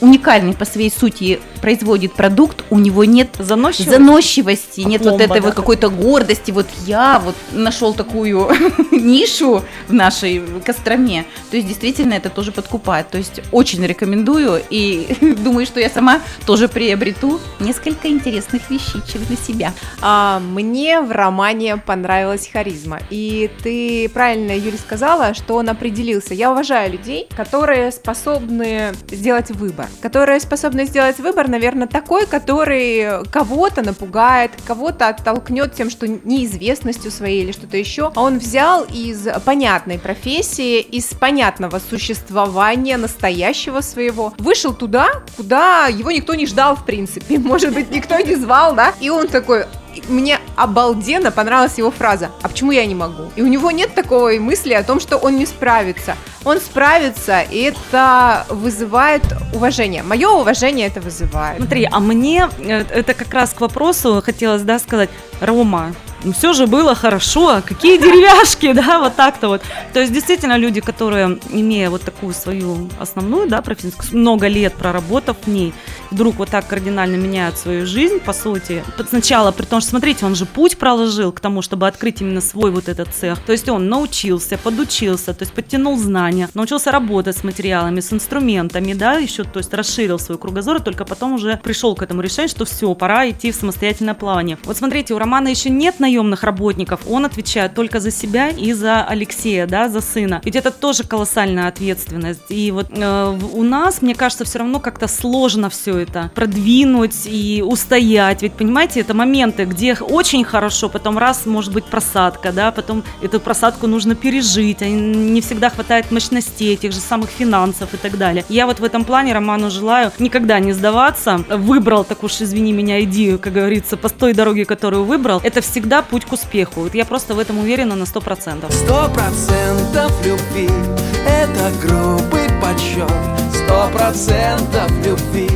уникальный 0.04 0.54
по 0.54 0.64
своей 0.64 0.90
сути 0.90 1.40
производит 1.60 2.12
продукт, 2.12 2.64
у 2.70 2.78
него 2.78 3.04
нет 3.04 3.28
Заносчивость? 3.38 3.90
заносчивости, 3.90 4.80
нет 4.80 5.00
вот 5.00 5.16
Пломба, 5.16 5.24
этой 5.24 5.40
да? 5.40 5.46
вот 5.46 5.54
какой-то 5.54 5.88
гордости. 5.88 6.50
Вот 6.50 6.66
я 6.86 7.20
вот 7.24 7.34
нашел 7.52 7.94
такую 7.94 8.50
нишу 8.90 9.62
в 9.88 9.92
нашей 9.92 10.42
Костроме. 10.64 11.24
То 11.50 11.56
есть 11.56 11.68
действительно 11.68 12.14
это 12.14 12.28
тоже 12.28 12.52
подкупает. 12.52 13.08
То 13.08 13.18
есть 13.18 13.40
очень 13.50 13.84
рекомендую 13.84 14.62
и 14.70 15.16
думаю, 15.44 15.66
что 15.66 15.80
я 15.80 15.88
сама 15.88 16.20
тоже 16.46 16.68
приобрету 16.68 17.40
несколько 17.60 18.08
интересных 18.08 18.70
вещичек 18.70 19.26
для 19.26 19.36
себя. 19.36 19.72
А, 20.02 20.40
мне 20.40 21.00
в 21.00 21.12
романе 21.12 21.78
понравилась 21.78 22.48
харизма. 22.52 22.98
И 23.10 23.50
ты 23.62 24.08
правильно, 24.10 24.52
Юля, 24.52 24.76
сказала, 24.78 25.34
что 25.34 25.54
он 25.54 25.68
определился. 25.68 26.34
Я 26.34 26.52
уважаю 26.52 26.92
людей, 26.92 27.26
которые 27.34 27.90
способны 27.90 28.92
сделать 29.10 29.50
выбор. 29.50 29.88
Которые 30.00 30.40
способны 30.40 30.85
сделать 30.87 31.18
выбор, 31.18 31.48
наверное, 31.48 31.87
такой, 31.87 32.26
который 32.26 33.24
кого-то 33.30 33.83
напугает, 33.83 34.52
кого-то 34.66 35.09
оттолкнет 35.09 35.74
тем, 35.74 35.90
что 35.90 36.07
неизвестностью 36.07 37.11
своей 37.11 37.42
или 37.42 37.52
что-то 37.52 37.76
еще. 37.76 38.12
А 38.14 38.22
он 38.22 38.38
взял 38.38 38.85
из 38.85 39.26
понятной 39.44 39.98
профессии, 39.98 40.80
из 40.80 41.07
понятного 41.07 41.78
существования 41.78 42.96
настоящего 42.96 43.80
своего, 43.80 44.35
вышел 44.38 44.74
туда, 44.74 45.22
куда 45.37 45.87
его 45.87 46.11
никто 46.11 46.35
не 46.35 46.46
ждал, 46.46 46.76
в 46.76 46.85
принципе. 46.85 47.38
Может 47.38 47.74
быть, 47.74 47.90
никто 47.90 48.18
не 48.18 48.35
звал, 48.37 48.74
да? 48.74 48.94
И 49.00 49.11
он 49.11 49.28
такой, 49.28 49.66
мне 50.09 50.38
обалденно 50.57 51.30
понравилась 51.30 51.78
его 51.78 51.90
фраза 51.90 52.30
«А 52.42 52.48
почему 52.48 52.72
я 52.72 52.87
не 52.87 52.94
могу?» 52.94 53.30
И 53.37 53.42
у 53.42 53.46
него 53.46 53.70
нет 53.70 53.94
такой 53.94 54.38
мысли 54.38 54.72
о 54.72 54.83
том, 54.83 55.00
что 55.00 55.16
он 55.16 55.37
не 55.37 55.46
справится. 55.46 56.16
Он 56.44 56.59
справится, 56.59 57.40
и 57.40 57.59
это 57.62 58.46
вызывает 58.50 59.22
уважение. 59.54 60.02
Мое 60.02 60.28
уважение 60.28 60.87
это 60.87 61.00
вызывает. 61.00 61.59
Смотри, 61.59 61.88
а 61.90 62.00
мне 62.00 62.48
э, 62.59 62.85
это 62.90 63.14
как 63.14 63.33
раз 63.33 63.50
к 63.50 63.61
вопросу 63.61 64.22
хотелось, 64.24 64.62
да, 64.62 64.78
сказать, 64.78 65.11
Рома, 65.40 65.94
ну 66.24 66.32
все 66.32 66.52
же 66.52 66.66
было 66.66 66.94
хорошо, 66.94 67.48
а 67.48 67.60
какие 67.62 67.98
деревяшки, 67.98 68.72
да, 68.72 68.98
вот 68.98 69.14
так-то 69.16 69.48
вот. 69.48 69.62
То 69.92 70.00
есть 70.00 70.12
действительно 70.12 70.56
люди, 70.56 70.80
которые, 70.80 71.38
имея 71.50 71.90
вот 71.90 72.02
такую 72.02 72.34
свою 72.34 72.88
основную, 72.98 73.48
да, 73.48 73.62
профессию, 73.62 73.92
много 74.12 74.48
лет 74.48 74.74
проработав 74.74 75.37
в 75.44 75.48
ней, 75.48 75.72
вдруг 76.10 76.37
вот 76.37 76.50
так 76.50 76.66
кардинально 76.66 77.16
меняют 77.16 77.58
свою 77.58 77.87
жизнь, 77.87 78.20
по 78.20 78.32
сути, 78.32 78.84
сначала, 79.08 79.52
при 79.52 79.64
том, 79.64 79.80
что, 79.80 79.90
смотрите, 79.90 80.24
он 80.26 80.34
же 80.34 80.46
путь 80.46 80.78
проложил 80.78 81.32
к 81.32 81.40
тому, 81.40 81.62
чтобы 81.62 81.87
открыть 81.87 82.20
именно 82.20 82.40
свой 82.40 82.70
вот 82.70 82.88
этот 82.88 83.08
цех, 83.14 83.38
то 83.40 83.52
есть 83.52 83.68
он 83.68 83.88
научился, 83.88 84.58
подучился, 84.58 85.34
то 85.34 85.42
есть 85.42 85.52
подтянул 85.52 85.98
знания, 85.98 86.48
научился 86.54 86.90
работать 86.90 87.37
с 87.37 87.44
материалами, 87.44 88.00
с 88.00 88.12
инструментами, 88.12 88.94
да, 88.94 89.14
еще, 89.14 89.44
то 89.44 89.58
есть 89.58 89.74
расширил 89.74 90.18
свой 90.18 90.38
кругозор, 90.38 90.76
и 90.76 90.82
только 90.82 91.04
потом 91.04 91.34
уже 91.34 91.60
пришел 91.62 91.94
к 91.94 92.02
этому 92.02 92.22
решению, 92.22 92.48
что 92.48 92.64
все, 92.64 92.94
пора 92.94 93.28
идти 93.28 93.52
в 93.52 93.56
самостоятельное 93.56 94.14
плавание. 94.14 94.58
Вот 94.64 94.76
смотрите, 94.76 95.14
у 95.14 95.18
Романа 95.18 95.48
еще 95.48 95.70
нет 95.70 96.00
наемных 96.14 96.44
работников, 96.44 97.00
он 97.09 97.24
отвечает 97.24 97.74
только 97.74 98.00
за 98.00 98.11
себя 98.11 98.48
и 98.48 98.72
за 98.72 99.05
Алексея, 99.05 99.66
да, 99.66 99.88
за 99.88 100.00
сына. 100.00 100.40
Ведь 100.44 100.57
это 100.57 100.70
тоже 100.70 101.05
колоссальная 101.05 101.68
ответственность. 101.68 102.50
И 102.50 102.70
вот 102.70 102.87
э, 102.90 103.38
у 103.53 103.62
нас, 103.62 104.03
мне 104.03 104.14
кажется, 104.14 104.44
все 104.44 104.61
равно 104.61 104.81
как-то 104.81 105.09
сложно 105.09 105.68
все 105.70 105.98
это 105.98 106.31
продвинуть 106.35 107.27
и 107.27 107.62
устоять. 107.66 108.42
Ведь, 108.42 108.53
понимаете, 108.53 109.00
это 109.00 109.14
моменты, 109.14 109.64
где 109.64 109.94
очень 109.94 110.44
хорошо, 110.44 110.88
потом 110.88 111.18
раз, 111.18 111.46
может 111.46 111.72
быть, 111.72 111.85
просадка, 111.85 112.53
да, 112.53 112.70
потом 112.70 113.03
эту 113.22 113.40
просадку 113.40 113.87
нужно 113.87 114.14
пережить, 114.14 114.83
а 114.83 114.88
не 114.88 115.40
всегда 115.40 115.70
хватает 115.70 116.11
мощностей, 116.11 116.77
тех 116.77 116.92
же 116.92 117.00
самых 117.00 117.31
финансов 117.31 117.94
и 117.94 117.96
так 117.96 118.18
далее. 118.18 118.44
Я 118.48 118.66
вот 118.66 118.81
в 118.81 118.85
этом 118.85 119.05
плане 119.05 119.33
Роману 119.33 119.70
желаю 119.70 120.12
никогда 120.18 120.61
не 120.61 120.72
сдаваться. 120.72 121.44
Выбрал, 121.48 122.05
так 122.05 122.22
уж 122.22 122.40
извини 122.40 122.72
меня, 122.72 123.03
иди, 123.03 123.37
как 123.38 123.53
говорится, 123.53 123.96
по 123.96 124.09
той 124.09 124.33
дороге, 124.33 124.64
которую 124.64 125.05
выбрал. 125.05 125.40
Это 125.42 125.61
всегда 125.61 126.03
путь 126.04 126.24
к 126.24 126.32
успеху. 126.32 126.80
Вот 126.80 126.94
я 126.94 127.04
просто 127.04 127.34
в 127.34 127.38
этом 127.38 127.58
уверена 127.58 127.94
на 127.94 128.04
100%. 128.04 128.70
Сто 128.72 129.10
процентов 129.12 130.24
любви– 130.24 130.68
это 131.26 131.70
грубый 131.82 132.48
подсчет 132.60 133.10
Сто 133.52 133.88
процентов 133.92 134.90
любви 135.04 135.48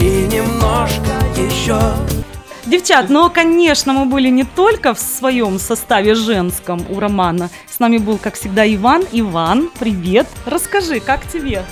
и 0.00 0.26
немножко 0.32 1.12
еще 1.36 1.80
Девчат, 2.66 3.10
ну, 3.10 3.30
конечно, 3.30 3.92
мы 3.92 4.06
были 4.06 4.28
не 4.28 4.42
только 4.42 4.92
в 4.92 4.98
своем 4.98 5.60
составе 5.60 6.16
женском 6.16 6.84
у 6.88 6.98
Романа. 6.98 7.48
С 7.68 7.78
нами 7.78 7.98
был, 7.98 8.18
как 8.18 8.34
всегда, 8.34 8.66
Иван. 8.66 9.04
Иван, 9.12 9.70
привет. 9.78 10.26
Расскажи, 10.46 10.98
как 10.98 11.24
тебе? 11.28 11.64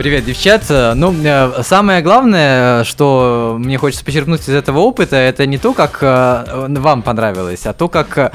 Привет, 0.00 0.24
девчат. 0.24 0.64
Ну, 0.70 1.14
э, 1.22 1.62
самое 1.62 2.00
главное, 2.00 2.84
что 2.84 3.56
мне 3.58 3.76
хочется 3.76 4.02
подчеркнуть 4.02 4.40
из 4.40 4.48
этого 4.48 4.78
опыта, 4.78 5.16
это 5.16 5.44
не 5.44 5.58
то, 5.58 5.74
как 5.74 5.98
э, 6.00 6.68
вам 6.70 7.02
понравилось, 7.02 7.66
а 7.66 7.74
то, 7.74 7.88
как 7.88 8.16
э, 8.16 8.30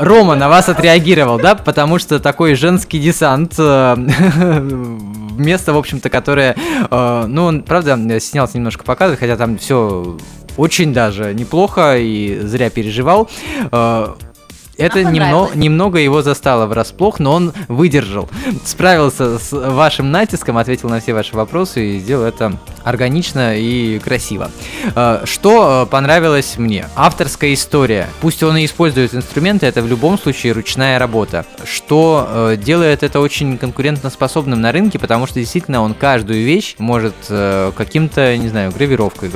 Рома 0.00 0.36
на 0.36 0.48
вас 0.48 0.70
отреагировал, 0.70 1.38
да, 1.38 1.54
потому 1.54 1.98
что 1.98 2.18
такой 2.18 2.54
женский 2.54 2.98
десант, 2.98 3.58
место, 3.58 5.74
в 5.74 5.76
общем-то, 5.76 6.08
которое, 6.08 6.56
ну, 6.90 7.44
он, 7.44 7.62
правда, 7.62 8.18
снялся 8.18 8.56
немножко 8.56 8.82
показывать, 8.82 9.20
хотя 9.20 9.36
там 9.36 9.58
все 9.58 10.16
очень 10.56 10.94
даже 10.94 11.34
неплохо 11.34 11.98
и 11.98 12.38
зря 12.40 12.70
переживал. 12.70 13.28
Это 14.78 15.04
немного, 15.04 15.54
немного 15.54 15.98
его 15.98 16.22
застало 16.22 16.66
врасплох, 16.66 17.18
но 17.18 17.32
он 17.32 17.52
выдержал, 17.68 18.28
справился 18.64 19.38
с 19.38 19.52
вашим 19.52 20.10
натиском, 20.10 20.58
ответил 20.58 20.88
на 20.88 21.00
все 21.00 21.14
ваши 21.14 21.34
вопросы 21.34 21.96
и 21.96 21.98
сделал 21.98 22.24
это 22.24 22.58
органично 22.84 23.56
и 23.58 23.98
красиво. 23.98 24.50
Э, 24.94 25.22
Что 25.24 25.84
э, 25.86 25.90
понравилось 25.90 26.54
мне? 26.56 26.86
Авторская 26.94 27.52
история. 27.52 28.06
Пусть 28.20 28.42
он 28.42 28.56
и 28.56 28.64
использует 28.64 29.14
инструменты, 29.14 29.66
это 29.66 29.82
в 29.82 29.88
любом 29.88 30.18
случае 30.18 30.52
ручная 30.52 30.98
работа. 30.98 31.44
Что 31.64 32.28
э, 32.28 32.56
делает 32.56 33.02
это 33.02 33.20
очень 33.20 33.58
конкурентоспособным 33.58 34.60
на 34.60 34.70
рынке, 34.72 34.98
потому 34.98 35.26
что 35.26 35.40
действительно 35.40 35.82
он 35.82 35.94
каждую 35.94 36.44
вещь 36.44 36.76
может 36.78 37.14
каким-то, 37.76 38.36
не 38.36 38.48
знаю, 38.48 38.70
гравировкой, 38.72 39.30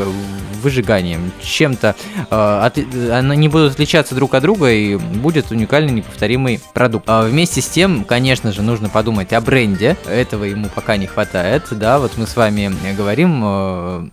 выжиганием, 0.62 1.32
чем-то, 1.42 1.96
они 2.30 3.48
будут 3.48 3.72
отличаться 3.72 4.14
друг 4.14 4.34
от 4.34 4.42
друга 4.42 4.70
и 4.70 4.96
будет 4.96 5.29
уникальный 5.50 5.92
неповторимый 5.92 6.60
продукт. 6.74 7.04
А 7.08 7.22
Вместе 7.22 7.60
с 7.60 7.68
тем, 7.68 8.04
конечно 8.04 8.52
же, 8.52 8.62
нужно 8.62 8.88
подумать 8.88 9.32
о 9.32 9.40
бренде. 9.40 9.96
Этого 10.08 10.44
ему 10.44 10.68
пока 10.74 10.96
не 10.96 11.06
хватает. 11.06 11.64
Да, 11.70 11.98
вот 11.98 12.12
мы 12.16 12.26
с 12.26 12.36
вами 12.36 12.72
говорим, 12.96 13.42
э, 13.44 14.08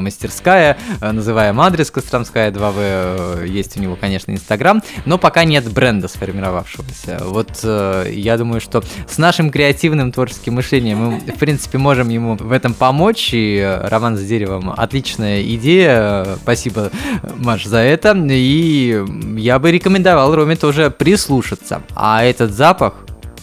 мастерская, 0.00 0.76
э, 1.00 1.12
называем 1.12 1.60
адрес 1.60 1.90
Костромская 1.90 2.50
2В, 2.50 2.74
э, 2.78 3.46
есть 3.48 3.76
у 3.76 3.80
него, 3.80 3.96
конечно, 3.96 4.32
Инстаграм, 4.32 4.82
но 5.04 5.18
пока 5.18 5.44
нет 5.44 5.70
бренда 5.72 6.08
сформировавшегося. 6.08 7.20
Вот 7.24 7.50
э, 7.62 8.10
я 8.12 8.36
думаю, 8.36 8.60
что 8.60 8.82
с 9.08 9.18
нашим 9.18 9.50
креативным 9.50 10.12
творческим 10.12 10.54
мышлением 10.54 10.98
мы, 10.98 11.18
в 11.20 11.38
принципе, 11.38 11.78
можем 11.78 12.08
ему 12.08 12.36
в 12.36 12.52
этом 12.52 12.74
помочь. 12.74 13.30
И 13.32 13.78
роман 13.84 14.16
с 14.16 14.22
деревом 14.22 14.70
отличная 14.76 15.42
идея. 15.42 16.26
Спасибо, 16.42 16.90
Маш, 17.36 17.64
за 17.64 17.78
это. 17.78 18.16
И 18.28 19.04
я 19.36 19.58
бы 19.58 19.70
рекомендовал 19.70 20.34
Роме 20.34 20.55
тоже 20.56 20.90
прислушаться. 20.90 21.82
А 21.94 22.24
этот 22.24 22.52
запах 22.52 22.94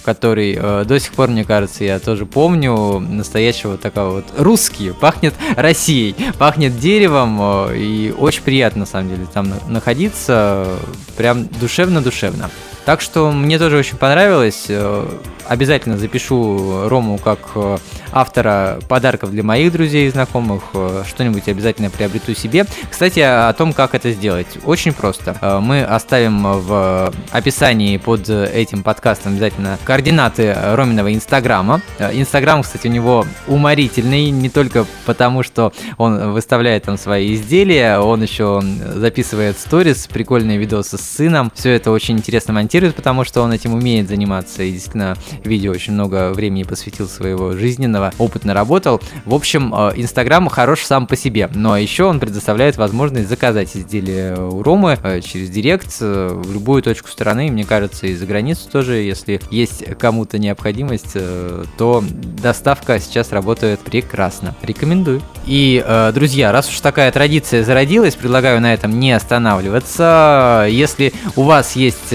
который 0.04 0.54
э, 0.60 0.84
до 0.86 1.00
сих 1.00 1.14
пор, 1.14 1.30
мне 1.30 1.46
кажется, 1.46 1.86
я 1.86 1.98
тоже 1.98 2.26
помню, 2.26 3.00
настоящего 3.00 3.78
такого 3.78 4.16
вот 4.16 4.26
русский, 4.38 4.92
пахнет 4.92 5.34
Россией, 5.56 6.14
пахнет 6.38 6.78
деревом, 6.78 7.40
э, 7.70 7.78
и 7.78 8.12
очень 8.12 8.44
приятно, 8.44 8.82
на 8.82 8.86
самом 8.86 9.08
деле, 9.10 9.26
там 9.34 9.50
на- 9.50 9.60
находиться, 9.70 10.68
прям 11.16 11.46
душевно-душевно. 11.48 12.50
Так 12.86 13.00
что 13.00 13.32
мне 13.32 13.58
тоже 13.60 13.78
очень 13.78 13.98
понравилось. 13.98 14.66
Э, 14.70 15.06
Обязательно 15.46 15.98
запишу 15.98 16.88
Рому 16.88 17.18
как 17.18 17.40
э, 17.56 17.78
автора 18.14 18.80
подарков 18.88 19.32
для 19.32 19.44
моих 19.44 19.74
друзей 19.74 20.08
и 20.08 20.10
знакомых. 20.10 20.64
Э, 20.74 21.04
Что-нибудь 21.06 21.48
обязательно 21.50 21.90
приобрету 21.90 22.34
себе. 22.34 22.66
Кстати, 22.90 23.20
о 23.20 23.52
том, 23.54 23.74
как 23.74 23.94
это 23.94 24.12
сделать. 24.12 24.48
Очень 24.66 24.94
просто. 24.94 25.36
Мы 25.62 25.84
оставим 25.84 26.44
в 26.44 27.14
описании 27.32 27.98
под 27.98 28.30
этим 28.30 28.84
подкастом 28.84 29.34
обязательно 29.34 29.78
координаты 29.84 30.56
Роминого 30.74 31.14
инстаграма. 31.14 31.82
Инстаграм, 32.00 32.64
кстати, 32.64 32.88
у 32.88 32.92
него 32.92 33.26
уморительный. 33.48 34.30
Не 34.30 34.50
только 34.50 34.86
потому, 35.06 35.44
что 35.44 35.74
он 35.98 36.32
выставляет 36.32 36.84
там 36.84 36.98
свои 36.98 37.36
изделия, 37.36 38.00
он 38.00 38.22
еще 38.22 38.62
записывает 38.96 39.60
сторис, 39.60 40.08
прикольные 40.08 40.58
видосы 40.58 40.98
с 40.98 41.02
сыном. 41.02 41.52
Все 41.54 41.72
это 41.72 41.92
очень 41.92 42.18
интересно 42.18 42.54
монтирует, 42.74 42.96
потому 42.96 43.24
что 43.24 43.42
он 43.42 43.54
этим 43.54 43.74
умеет 43.74 44.08
заниматься. 44.08 44.64
И 44.64 44.72
действительно, 44.72 45.16
видео 45.44 45.72
очень 45.72 45.94
много 45.94 46.34
времени 46.34 46.64
посвятил 46.64 47.08
своего 47.08 47.54
жизненного, 47.54 48.12
опытно 48.18 48.56
работал. 48.56 49.00
В 49.26 49.36
общем, 49.36 49.74
э, 49.76 49.94
Инстаграм 49.96 50.48
хорош 50.48 50.82
сам 50.82 51.06
по 51.06 51.16
себе, 51.16 51.50
но 51.54 51.78
еще 51.78 52.06
он 52.06 52.20
предоставляет 52.20 52.78
возможность 52.78 53.30
заказать 53.30 53.76
изделия 53.76 54.36
у 54.36 54.64
Ромы 54.64 54.98
э, 55.04 55.22
через 55.22 55.52
Директ 55.52 55.98
э, 56.02 56.30
в 56.34 56.52
любую 56.52 56.82
точку 56.82 57.10
страны, 57.10 57.52
мне 57.52 57.64
кажется, 57.64 58.08
и 58.08 58.16
за 58.16 58.26
границу 58.26 58.68
тоже, 58.72 58.96
если 58.96 59.40
есть 59.52 59.86
кому-то 60.00 60.40
необходимость, 60.40 61.16
то 61.78 62.04
доставка 62.42 63.00
сейчас 63.00 63.32
работает 63.32 63.82
прекрасно. 63.82 64.56
Рекомендую. 64.64 65.22
И, 65.46 65.84
друзья, 66.14 66.52
раз 66.52 66.70
уж 66.70 66.80
такая 66.80 67.12
традиция 67.12 67.64
зародилась, 67.64 68.16
предлагаю 68.16 68.62
на 68.62 68.74
этом 68.74 69.00
не 69.00 69.12
останавливаться. 69.12 70.66
Если 70.70 71.14
у 71.36 71.44
вас 71.44 71.76
есть 71.76 72.14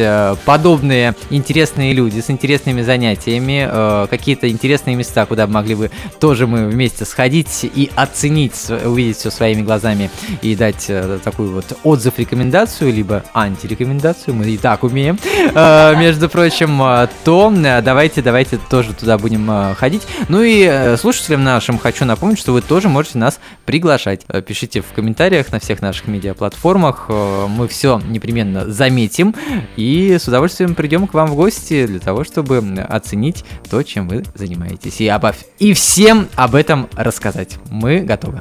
подобные 0.48 1.14
интересные 1.28 1.92
люди 1.92 2.20
с 2.20 2.30
интересными 2.30 2.80
занятиями, 2.80 3.68
э, 3.70 4.06
какие-то 4.08 4.48
интересные 4.48 4.96
места, 4.96 5.26
куда 5.26 5.46
могли 5.46 5.74
бы 5.74 5.90
тоже 6.20 6.46
мы 6.46 6.68
вместе 6.68 7.04
сходить 7.04 7.64
и 7.64 7.90
оценить, 7.94 8.70
увидеть 8.70 9.18
все 9.18 9.30
своими 9.30 9.60
глазами 9.60 10.10
и 10.40 10.56
дать 10.56 10.86
э, 10.88 11.18
такую 11.22 11.52
вот 11.52 11.76
отзыв, 11.84 12.18
рекомендацию, 12.18 12.94
либо 12.94 13.24
антирекомендацию, 13.34 14.34
мы 14.34 14.46
и 14.46 14.56
так 14.56 14.84
умеем, 14.84 15.18
э, 15.54 15.96
между 15.98 16.30
прочим, 16.30 16.80
э, 16.82 17.08
то 17.24 17.52
э, 17.54 17.82
давайте, 17.82 18.22
давайте 18.22 18.58
тоже 18.70 18.94
туда 18.94 19.18
будем 19.18 19.50
э, 19.50 19.74
ходить. 19.74 20.06
Ну 20.30 20.40
и 20.42 20.96
слушателям 20.96 21.44
нашим 21.44 21.78
хочу 21.78 22.06
напомнить, 22.06 22.38
что 22.38 22.54
вы 22.54 22.62
тоже 22.62 22.88
можете 22.88 23.18
нас 23.18 23.38
приглашать. 23.66 24.22
Пишите 24.46 24.80
в 24.80 24.94
комментариях 24.94 25.52
на 25.52 25.60
всех 25.60 25.82
наших 25.82 26.08
медиаплатформах, 26.08 27.10
мы 27.10 27.68
все 27.68 28.00
непременно 28.08 28.70
заметим 28.70 29.34
и 29.76 30.16
с 30.18 30.26
удовольствием 30.38 30.76
придем 30.76 31.08
к 31.08 31.14
вам 31.14 31.30
в 31.30 31.34
гости 31.34 31.84
для 31.86 31.98
того, 31.98 32.22
чтобы 32.22 32.58
оценить 32.88 33.44
то, 33.68 33.82
чем 33.82 34.06
вы 34.06 34.22
занимаетесь. 34.34 35.00
И, 35.00 35.08
обо... 35.08 35.34
и 35.58 35.72
всем 35.72 36.28
об 36.36 36.54
этом 36.54 36.88
рассказать. 36.92 37.58
Мы 37.70 38.00
готовы. 38.00 38.38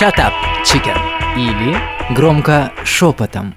Shut 0.00 0.16
up, 0.16 0.32
chicken. 0.64 0.96
Или 1.36 1.76
громко 2.14 2.72
шепотом. 2.82 3.54